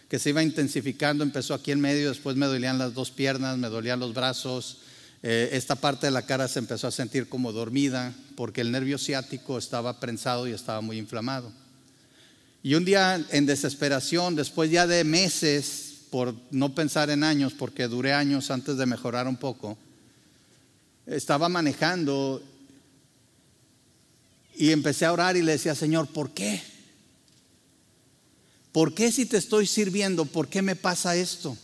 [0.08, 1.22] que se iba intensificando.
[1.24, 4.78] Empezó aquí en medio, después me dolían las dos piernas, me dolían los brazos.
[5.22, 8.98] Eh, esta parte de la cara se empezó a sentir como dormida porque el nervio
[8.98, 11.52] ciático estaba prensado y estaba muy inflamado.
[12.62, 17.88] Y un día en desesperación, después ya de meses, por no pensar en años, porque
[17.88, 19.78] duré años antes de mejorar un poco,
[21.06, 22.42] estaba manejando
[24.54, 26.62] y empecé a orar y le decía, Señor, ¿por qué?
[28.70, 31.56] ¿Por qué si te estoy sirviendo, por qué me pasa esto?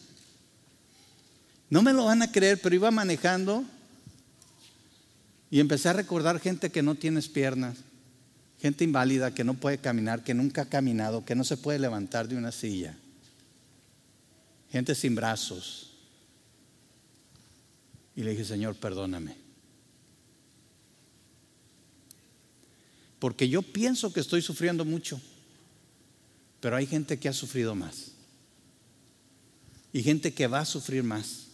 [1.71, 3.65] No me lo van a creer, pero iba manejando
[5.51, 7.79] y empecé a recordar gente que no tienes piernas,
[8.61, 12.29] gente inválida que no puede caminar, que nunca ha caminado, que no se puede levantar
[12.29, 12.97] de una silla,
[14.71, 15.93] gente sin brazos.
[18.15, 19.37] Y le dije, Señor, perdóname.
[23.19, 25.21] Porque yo pienso que estoy sufriendo mucho,
[26.61, 28.13] pero hay gente que ha sufrido más.
[29.93, 31.48] Y gente que va a sufrir más.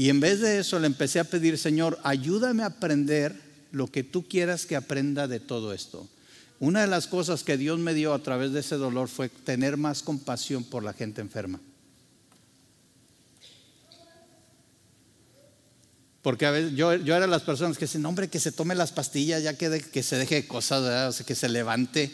[0.00, 3.38] Y en vez de eso le empecé a pedir, Señor, ayúdame a aprender
[3.70, 6.08] lo que tú quieras que aprenda de todo esto.
[6.58, 9.76] Una de las cosas que Dios me dio a través de ese dolor fue tener
[9.76, 11.60] más compasión por la gente enferma.
[16.22, 18.74] Porque a veces yo, yo era de las personas que dicen, hombre, que se tome
[18.74, 22.10] las pastillas, ya que, que se deje de cosas, que se levante.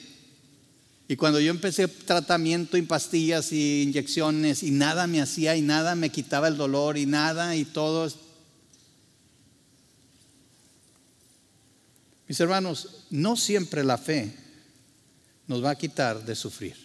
[1.08, 5.94] Y cuando yo empecé tratamiento y pastillas y inyecciones y nada me hacía y nada
[5.94, 8.12] me quitaba el dolor y nada y todo.
[12.26, 14.34] Mis hermanos, no siempre la fe
[15.46, 16.76] nos va a quitar de sufrir,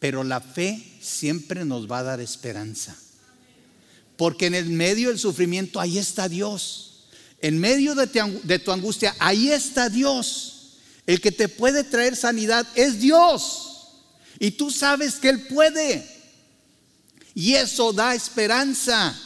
[0.00, 2.96] pero la fe siempre nos va a dar esperanza.
[4.16, 7.08] Porque en el medio del sufrimiento ahí está Dios.
[7.42, 10.53] En medio de tu, de tu angustia ahí está Dios.
[11.06, 13.70] El que te puede traer sanidad es Dios.
[14.38, 16.06] Y tú sabes que Él puede.
[17.34, 19.18] Y eso da esperanza.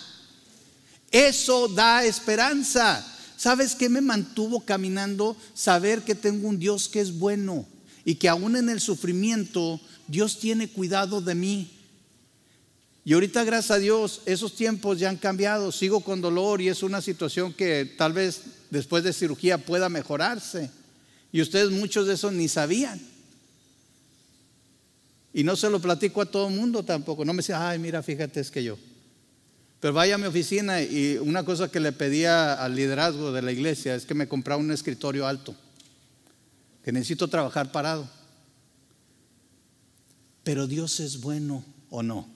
[1.11, 3.05] Eso da esperanza.
[3.37, 5.37] ¿Sabes qué me mantuvo caminando?
[5.55, 7.67] Saber que tengo un Dios que es bueno
[8.05, 11.71] y que aún en el sufrimiento Dios tiene cuidado de mí.
[13.05, 15.73] Y ahorita, gracias a Dios, esos tiempos ya han cambiado.
[15.73, 20.71] Sigo con dolor y es una situación que tal vez después de cirugía pueda mejorarse.
[21.33, 23.01] Y ustedes muchos de eso ni sabían.
[25.33, 27.25] Y no se lo platico a todo el mundo tampoco.
[27.25, 28.79] No me decía, ay, mira, fíjate, es que yo.
[29.81, 33.53] Pero vaya a mi oficina y una cosa que le pedía al liderazgo de la
[33.53, 35.55] iglesia es que me comprara un escritorio alto,
[36.83, 38.09] que necesito trabajar parado.
[40.43, 42.29] Pero Dios es bueno o no.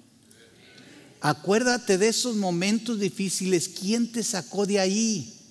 [1.21, 3.69] Acuérdate de esos momentos difíciles.
[3.69, 5.42] ¿Quién te sacó de ahí?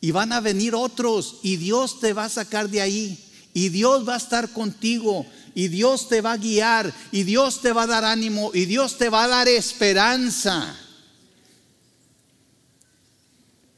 [0.00, 3.22] Y van a venir otros y Dios te va a sacar de ahí.
[3.52, 5.26] Y Dios va a estar contigo.
[5.54, 6.92] Y Dios te va a guiar.
[7.12, 8.50] Y Dios te va a dar ánimo.
[8.54, 10.76] Y Dios te va a dar esperanza.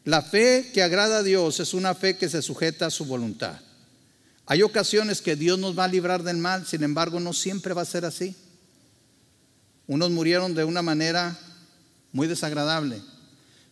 [0.04, 3.60] La fe que agrada a Dios es una fe que se sujeta a su voluntad.
[4.46, 7.82] Hay ocasiones que Dios nos va a librar del mal, sin embargo no siempre va
[7.82, 8.34] a ser así.
[9.86, 11.38] Unos murieron de una manera
[12.12, 13.00] muy desagradable,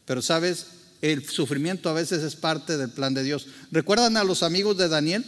[0.05, 0.67] pero sabes,
[1.03, 3.47] el sufrimiento a veces es parte del plan de Dios.
[3.71, 5.25] ¿Recuerdan a los amigos de Daniel?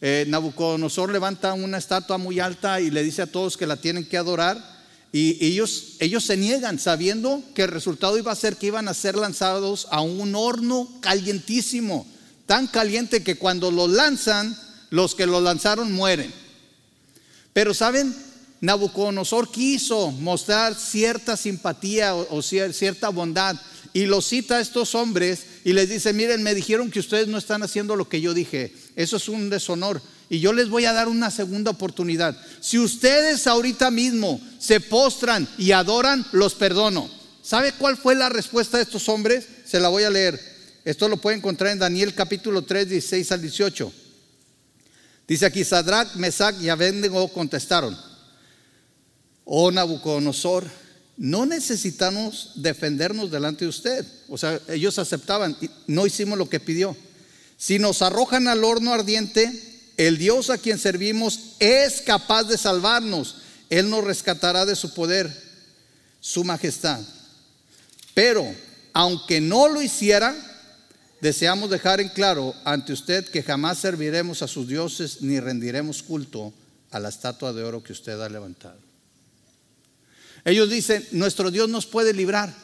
[0.00, 4.04] Eh, Nabucodonosor levanta una estatua muy alta y le dice a todos que la tienen
[4.04, 4.76] que adorar.
[5.12, 8.94] Y ellos, ellos se niegan sabiendo que el resultado iba a ser que iban a
[8.94, 12.06] ser lanzados a un horno calientísimo,
[12.44, 14.56] tan caliente que cuando lo lanzan,
[14.90, 16.32] los que lo lanzaron mueren.
[17.52, 18.14] Pero saben,
[18.60, 23.56] Nabucodonosor quiso mostrar cierta simpatía o cierta bondad
[23.96, 27.38] y los cita a estos hombres y les dice, miren, me dijeron que ustedes no
[27.38, 28.74] están haciendo lo que yo dije.
[28.94, 30.02] Eso es un deshonor.
[30.28, 32.36] Y yo les voy a dar una segunda oportunidad.
[32.60, 37.08] Si ustedes ahorita mismo se postran y adoran, los perdono.
[37.40, 39.46] ¿Sabe cuál fue la respuesta de estos hombres?
[39.64, 40.38] Se la voy a leer.
[40.84, 43.92] Esto lo puede encontrar en Daniel capítulo 3, 16 al 18.
[45.26, 47.96] Dice aquí, Sadrach, Mesach y Abednego contestaron,
[49.46, 50.66] oh Nabucodonosor,
[51.16, 54.06] no necesitamos defendernos delante de usted.
[54.28, 55.56] O sea, ellos aceptaban,
[55.86, 56.96] no hicimos lo que pidió.
[57.56, 59.50] Si nos arrojan al horno ardiente,
[59.96, 63.36] el Dios a quien servimos es capaz de salvarnos.
[63.70, 65.34] Él nos rescatará de su poder,
[66.20, 67.00] su majestad.
[68.12, 68.46] Pero,
[68.92, 70.34] aunque no lo hiciera,
[71.20, 76.52] deseamos dejar en claro ante usted que jamás serviremos a sus dioses ni rendiremos culto
[76.90, 78.85] a la estatua de oro que usted ha levantado.
[80.46, 82.54] Ellos dicen, nuestro Dios nos puede librar,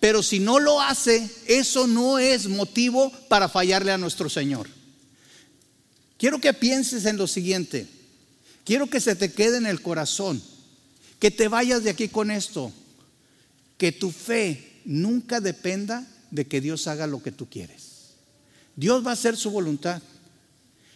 [0.00, 4.66] pero si no lo hace, eso no es motivo para fallarle a nuestro Señor.
[6.16, 7.86] Quiero que pienses en lo siguiente,
[8.64, 10.42] quiero que se te quede en el corazón,
[11.18, 12.72] que te vayas de aquí con esto,
[13.76, 18.14] que tu fe nunca dependa de que Dios haga lo que tú quieres.
[18.76, 20.00] Dios va a hacer su voluntad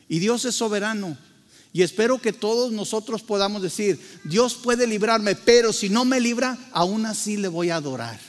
[0.09, 1.19] y Dios es soberano.
[1.75, 6.57] Y espero que todos nosotros podamos decir, Dios puede librarme, pero si no me libra,
[6.71, 8.21] aún así le voy a adorar.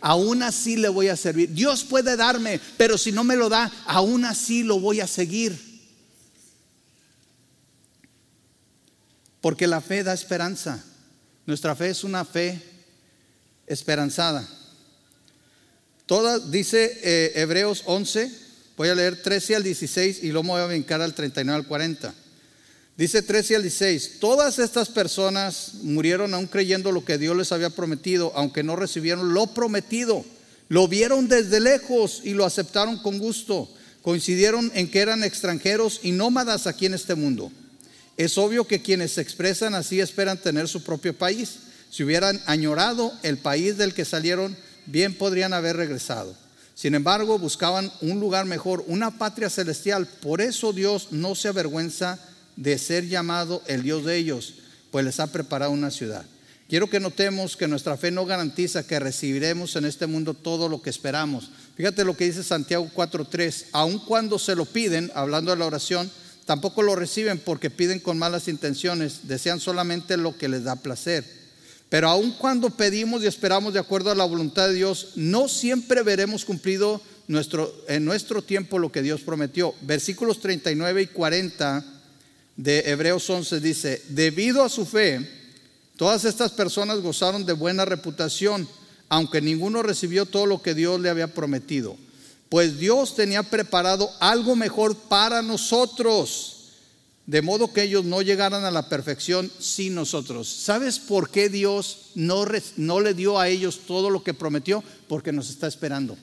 [0.00, 1.52] Aún así le voy a servir.
[1.52, 5.56] Dios puede darme, pero si no me lo da, aún así lo voy a seguir.
[9.40, 10.84] Porque la fe da esperanza.
[11.46, 12.60] Nuestra fe es una fe
[13.68, 14.44] esperanzada.
[16.06, 18.28] Toda, dice eh, Hebreos 11,
[18.76, 21.68] voy a leer 13 al 16 y luego me voy a brincar al 39 al
[21.68, 22.21] 40.
[22.96, 27.70] Dice 13 al 16, todas estas personas murieron aún creyendo lo que Dios les había
[27.70, 30.24] prometido, aunque no recibieron lo prometido.
[30.68, 33.68] Lo vieron desde lejos y lo aceptaron con gusto.
[34.02, 37.50] Coincidieron en que eran extranjeros y nómadas aquí en este mundo.
[38.18, 41.60] Es obvio que quienes se expresan así esperan tener su propio país.
[41.90, 46.34] Si hubieran añorado el país del que salieron, bien podrían haber regresado.
[46.74, 50.06] Sin embargo, buscaban un lugar mejor, una patria celestial.
[50.06, 52.31] Por eso Dios no se avergüenza de
[52.78, 54.54] ser llamado el Dios de ellos,
[54.90, 56.24] pues les ha preparado una ciudad.
[56.68, 60.80] Quiero que notemos que nuestra fe no garantiza que recibiremos en este mundo todo lo
[60.80, 61.50] que esperamos.
[61.76, 66.10] Fíjate lo que dice Santiago 4:3, aun cuando se lo piden, hablando de la oración,
[66.46, 71.24] tampoco lo reciben porque piden con malas intenciones, desean solamente lo que les da placer.
[71.90, 76.02] Pero aun cuando pedimos y esperamos de acuerdo a la voluntad de Dios, no siempre
[76.02, 79.74] veremos cumplido nuestro, en nuestro tiempo lo que Dios prometió.
[79.82, 81.91] Versículos 39 y 40
[82.62, 85.28] de Hebreos 11 dice, debido a su fe,
[85.96, 88.68] todas estas personas gozaron de buena reputación,
[89.08, 91.96] aunque ninguno recibió todo lo que Dios le había prometido.
[92.48, 96.68] Pues Dios tenía preparado algo mejor para nosotros,
[97.26, 100.46] de modo que ellos no llegaran a la perfección sin nosotros.
[100.48, 102.44] ¿Sabes por qué Dios no,
[102.76, 104.84] no le dio a ellos todo lo que prometió?
[105.08, 106.16] Porque nos está esperando.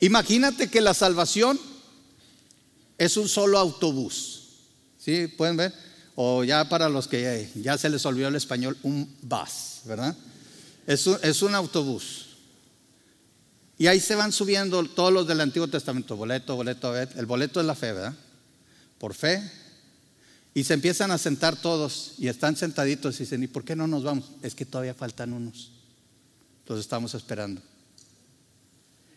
[0.00, 1.60] Imagínate que la salvación
[2.98, 4.42] es un solo autobús.
[4.98, 5.26] ¿Sí?
[5.26, 5.72] ¿Pueden ver?
[6.14, 10.16] O ya para los que ya, se les olvidó el español, un bus, ¿verdad?
[10.86, 11.06] Es
[11.42, 12.26] un, autobús.
[13.76, 17.66] Y ahí se van subiendo todos los del Antiguo Testamento, boleto, boleto, el boleto es
[17.66, 18.14] la fe, ¿verdad?
[18.98, 19.42] Por fe.
[20.54, 23.88] Y se empiezan a sentar todos y están sentaditos y dicen, ¿y por qué no
[23.88, 24.30] nos vamos?
[24.42, 25.72] Es que todavía faltan unos.
[26.66, 27.60] Los estamos esperando.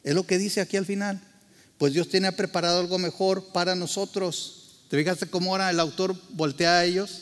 [0.04, 1.22] Es lo que dice aquí al final
[1.78, 4.54] pues Dios tiene preparado algo mejor para nosotros.
[4.90, 7.22] ¿Te fijaste cómo ahora el autor voltea a ellos?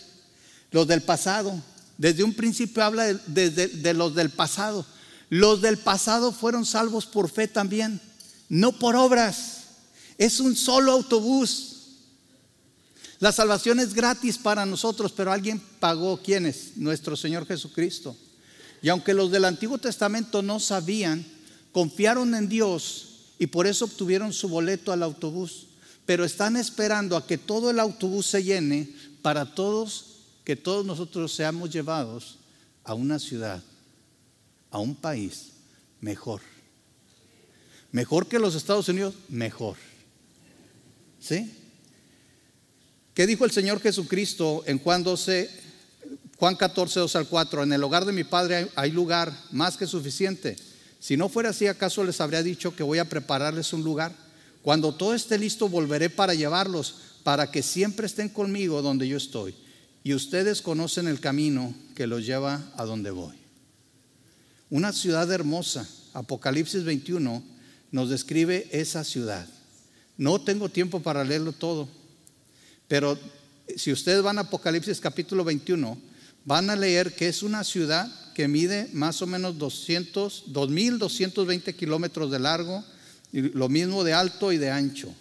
[0.72, 1.62] Los del pasado.
[1.98, 4.86] Desde un principio habla de, de, los del pasado.
[5.30, 8.00] Los del pasado fueron salvos por fe también,
[8.48, 9.64] no por obras.
[10.18, 11.72] Es un solo autobús.
[13.20, 16.22] La salvación es gratis para nosotros, pero alguien pagó.
[16.22, 16.76] ¿Quién es?
[16.76, 18.16] Nuestro Señor Jesucristo.
[18.82, 21.26] Y aunque los del Antiguo Testamento no sabían,
[21.72, 25.68] confiaron en Dios y por eso obtuvieron su boleto al autobús.
[26.06, 28.90] Pero están esperando a que todo el autobús se llene
[29.22, 32.38] para todos, que todos nosotros seamos llevados
[32.84, 33.64] a una ciudad,
[34.70, 35.54] a un país
[36.00, 36.42] mejor.
[37.92, 39.78] Mejor que los Estados Unidos, mejor.
[41.20, 41.52] ¿Sí?
[43.16, 45.50] ¿Qué dijo el Señor Jesucristo en Juan 12,
[46.38, 47.64] Juan 14, 2 al 4?
[47.64, 50.58] En el hogar de mi Padre hay lugar más que suficiente.
[51.06, 54.12] Si no fuera así, ¿acaso les habría dicho que voy a prepararles un lugar?
[54.64, 59.54] Cuando todo esté listo, volveré para llevarlos, para que siempre estén conmigo donde yo estoy.
[60.04, 63.36] Y ustedes conocen el camino que los lleva a donde voy.
[64.72, 65.88] Una ciudad hermosa.
[66.14, 67.44] Apocalipsis 21
[67.92, 69.48] nos describe esa ciudad.
[70.18, 71.88] No tengo tiempo para leerlo todo,
[72.88, 73.16] pero
[73.76, 76.00] si ustedes van a Apocalipsis capítulo 21,
[76.46, 82.30] van a leer que es una ciudad que mide más o menos 200, 2220 kilómetros
[82.30, 82.84] de largo,
[83.32, 85.12] y lo mismo de alto y de ancho.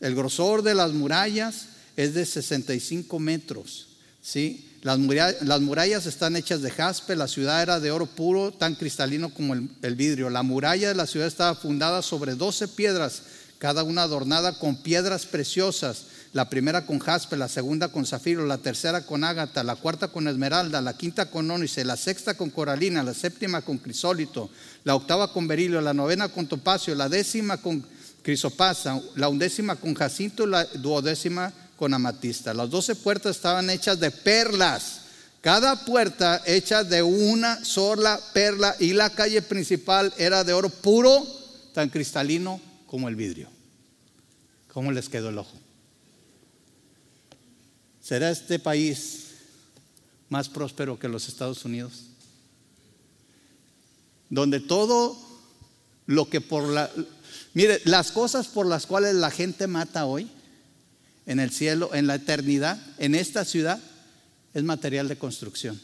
[0.00, 1.66] El grosor de las murallas
[1.96, 3.88] es de 65 metros.
[4.22, 4.68] ¿sí?
[4.80, 8.74] Las, murallas, las murallas están hechas de jaspe, la ciudad era de oro puro, tan
[8.74, 10.30] cristalino como el, el vidrio.
[10.30, 13.22] La muralla de la ciudad estaba fundada sobre 12 piedras,
[13.58, 16.06] cada una adornada con piedras preciosas.
[16.32, 20.28] La primera con jaspe, la segunda con zafiro, la tercera con ágata, la cuarta con
[20.28, 24.48] esmeralda, la quinta con ónice, la sexta con coralina, la séptima con crisólito,
[24.84, 27.84] la octava con berilio, la novena con topacio, la décima con
[28.22, 32.54] crisopasa, la undécima con jacinto, la duodécima con amatista.
[32.54, 35.00] Las doce puertas estaban hechas de perlas,
[35.42, 41.26] cada puerta hecha de una sola perla y la calle principal era de oro puro,
[41.74, 43.50] tan cristalino como el vidrio.
[44.72, 45.58] ¿Cómo les quedó el ojo?
[48.02, 49.28] ¿Será este país
[50.28, 52.06] más próspero que los Estados Unidos?
[54.28, 55.16] Donde todo
[56.06, 56.90] lo que por la...
[57.54, 60.28] Mire, las cosas por las cuales la gente mata hoy,
[61.26, 63.80] en el cielo, en la eternidad, en esta ciudad,
[64.52, 65.80] es material de construcción.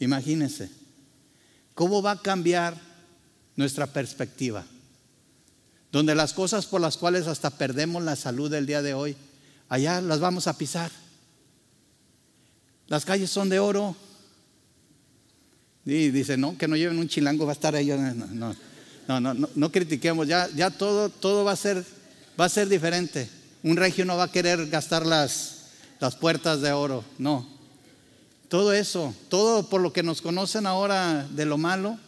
[0.00, 0.68] Imagínense,
[1.74, 2.76] ¿cómo va a cambiar
[3.54, 4.66] nuestra perspectiva?
[5.92, 9.16] Donde las cosas por las cuales hasta perdemos la salud del día de hoy,
[9.72, 10.90] allá las vamos a pisar.
[12.88, 13.96] Las calles son de oro.
[15.86, 17.86] Y dice, no, que no lleven un chilango, va a estar ahí.
[17.86, 18.54] No,
[19.08, 21.82] no, no, no, critiquemos, ya, ya todo, todo va, a ser,
[22.38, 23.30] va a ser diferente.
[23.62, 25.68] Un regio no va a querer gastar las,
[26.00, 27.48] las puertas de oro, no.
[28.48, 31.98] Todo eso, todo por lo que nos conocen ahora de lo malo,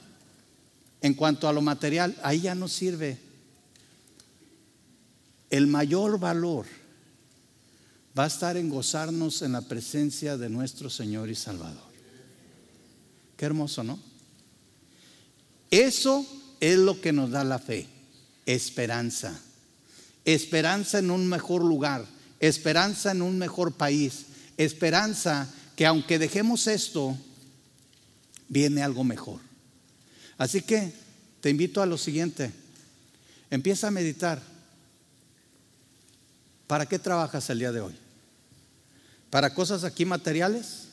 [1.00, 3.18] en cuanto a lo material, ahí ya no sirve.
[5.48, 6.66] El mayor valor
[8.18, 11.82] va a estar en gozarnos en la presencia de nuestro Señor y Salvador.
[13.36, 13.98] Qué hermoso, ¿no?
[15.70, 16.24] Eso
[16.60, 17.88] es lo que nos da la fe,
[18.46, 19.38] esperanza.
[20.24, 22.06] Esperanza en un mejor lugar,
[22.38, 27.18] esperanza en un mejor país, esperanza que aunque dejemos esto,
[28.48, 29.40] viene algo mejor.
[30.38, 30.92] Así que
[31.40, 32.52] te invito a lo siguiente,
[33.50, 34.40] empieza a meditar.
[36.68, 38.03] ¿Para qué trabajas el día de hoy?
[39.34, 40.84] ¿Para cosas aquí materiales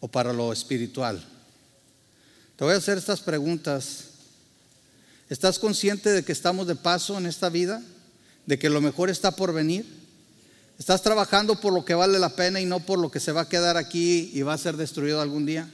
[0.00, 1.24] o para lo espiritual?
[2.56, 4.06] Te voy a hacer estas preguntas.
[5.28, 7.80] ¿Estás consciente de que estamos de paso en esta vida?
[8.44, 9.86] ¿De que lo mejor está por venir?
[10.80, 13.42] ¿Estás trabajando por lo que vale la pena y no por lo que se va
[13.42, 15.70] a quedar aquí y va a ser destruido algún día?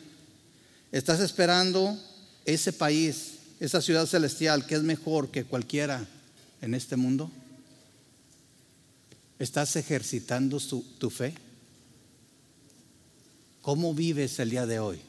[0.93, 1.99] ¿Estás esperando
[2.45, 6.07] ese país, esa ciudad celestial que es mejor que cualquiera
[6.61, 7.31] en este mundo?
[9.39, 11.35] ¿Estás ejercitando tu fe?
[13.63, 15.01] ¿Cómo vives el día de hoy?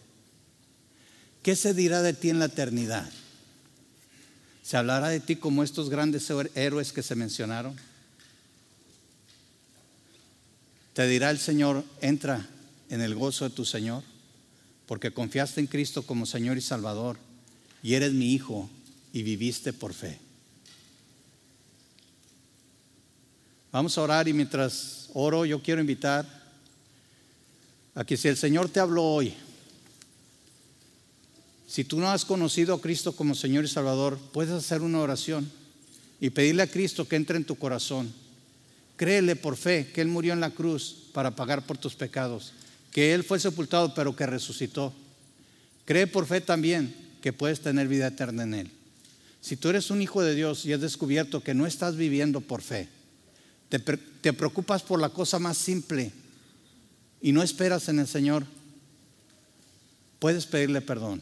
[1.42, 3.10] ¿Qué se dirá de ti en la eternidad?
[4.62, 7.76] ¿Se hablará de ti como estos grandes héroes que se mencionaron?
[10.94, 12.48] Te dirá el Señor, entra
[12.90, 14.04] en el gozo de tu Señor,
[14.86, 17.18] porque confiaste en Cristo como Señor y Salvador,
[17.82, 18.70] y eres mi Hijo,
[19.14, 20.20] y viviste por fe.
[23.72, 26.26] Vamos a orar y mientras oro yo quiero invitar
[27.96, 29.34] a que si el Señor te habló hoy,
[31.68, 35.52] si tú no has conocido a Cristo como Señor y Salvador, puedes hacer una oración
[36.20, 38.12] y pedirle a Cristo que entre en tu corazón
[39.00, 42.52] Créele por fe que Él murió en la cruz para pagar por tus pecados,
[42.92, 44.94] que Él fue sepultado pero que resucitó.
[45.86, 48.72] Cree por fe también que puedes tener vida eterna en Él.
[49.40, 52.62] Si tú eres un hijo de Dios y has descubierto que no estás viviendo por
[52.62, 52.90] fe,
[53.70, 56.12] te, preocupas por la cosa más simple
[57.22, 58.46] y no esperas en el Señor,
[60.20, 61.22] puedes pedirle perdón.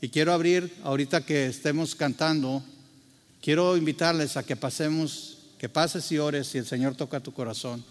[0.00, 2.62] Y quiero abrir, ahorita que estemos cantando,
[3.42, 7.84] quiero invitarles a que pasemos que pases y ores y el Señor toca tu corazón.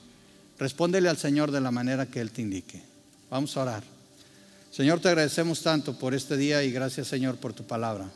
[0.57, 2.81] Respóndele al Señor de la manera que Él te indique.
[3.29, 3.83] Vamos a orar.
[4.71, 8.09] Señor, te agradecemos tanto por este día y gracias Señor por tu palabra.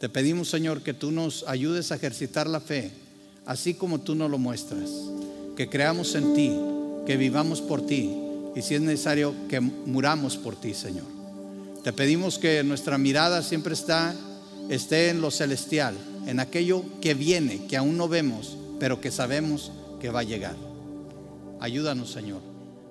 [0.00, 2.90] Te pedimos Señor que tú nos ayudes a ejercitar la fe,
[3.46, 4.90] así como tú nos lo muestras.
[5.56, 6.52] Que creamos en ti,
[7.06, 8.14] que vivamos por ti
[8.54, 11.06] y si es necesario que muramos por ti Señor.
[11.82, 14.14] Te pedimos que nuestra mirada siempre está,
[14.68, 15.94] esté en lo celestial,
[16.26, 19.70] en aquello que viene, que aún no vemos pero que sabemos
[20.00, 20.56] que va a llegar.
[21.60, 22.40] Ayúdanos, Señor.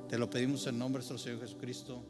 [0.10, 2.02] Te lo pedimos en nombre de nuestro Señor Jesucristo.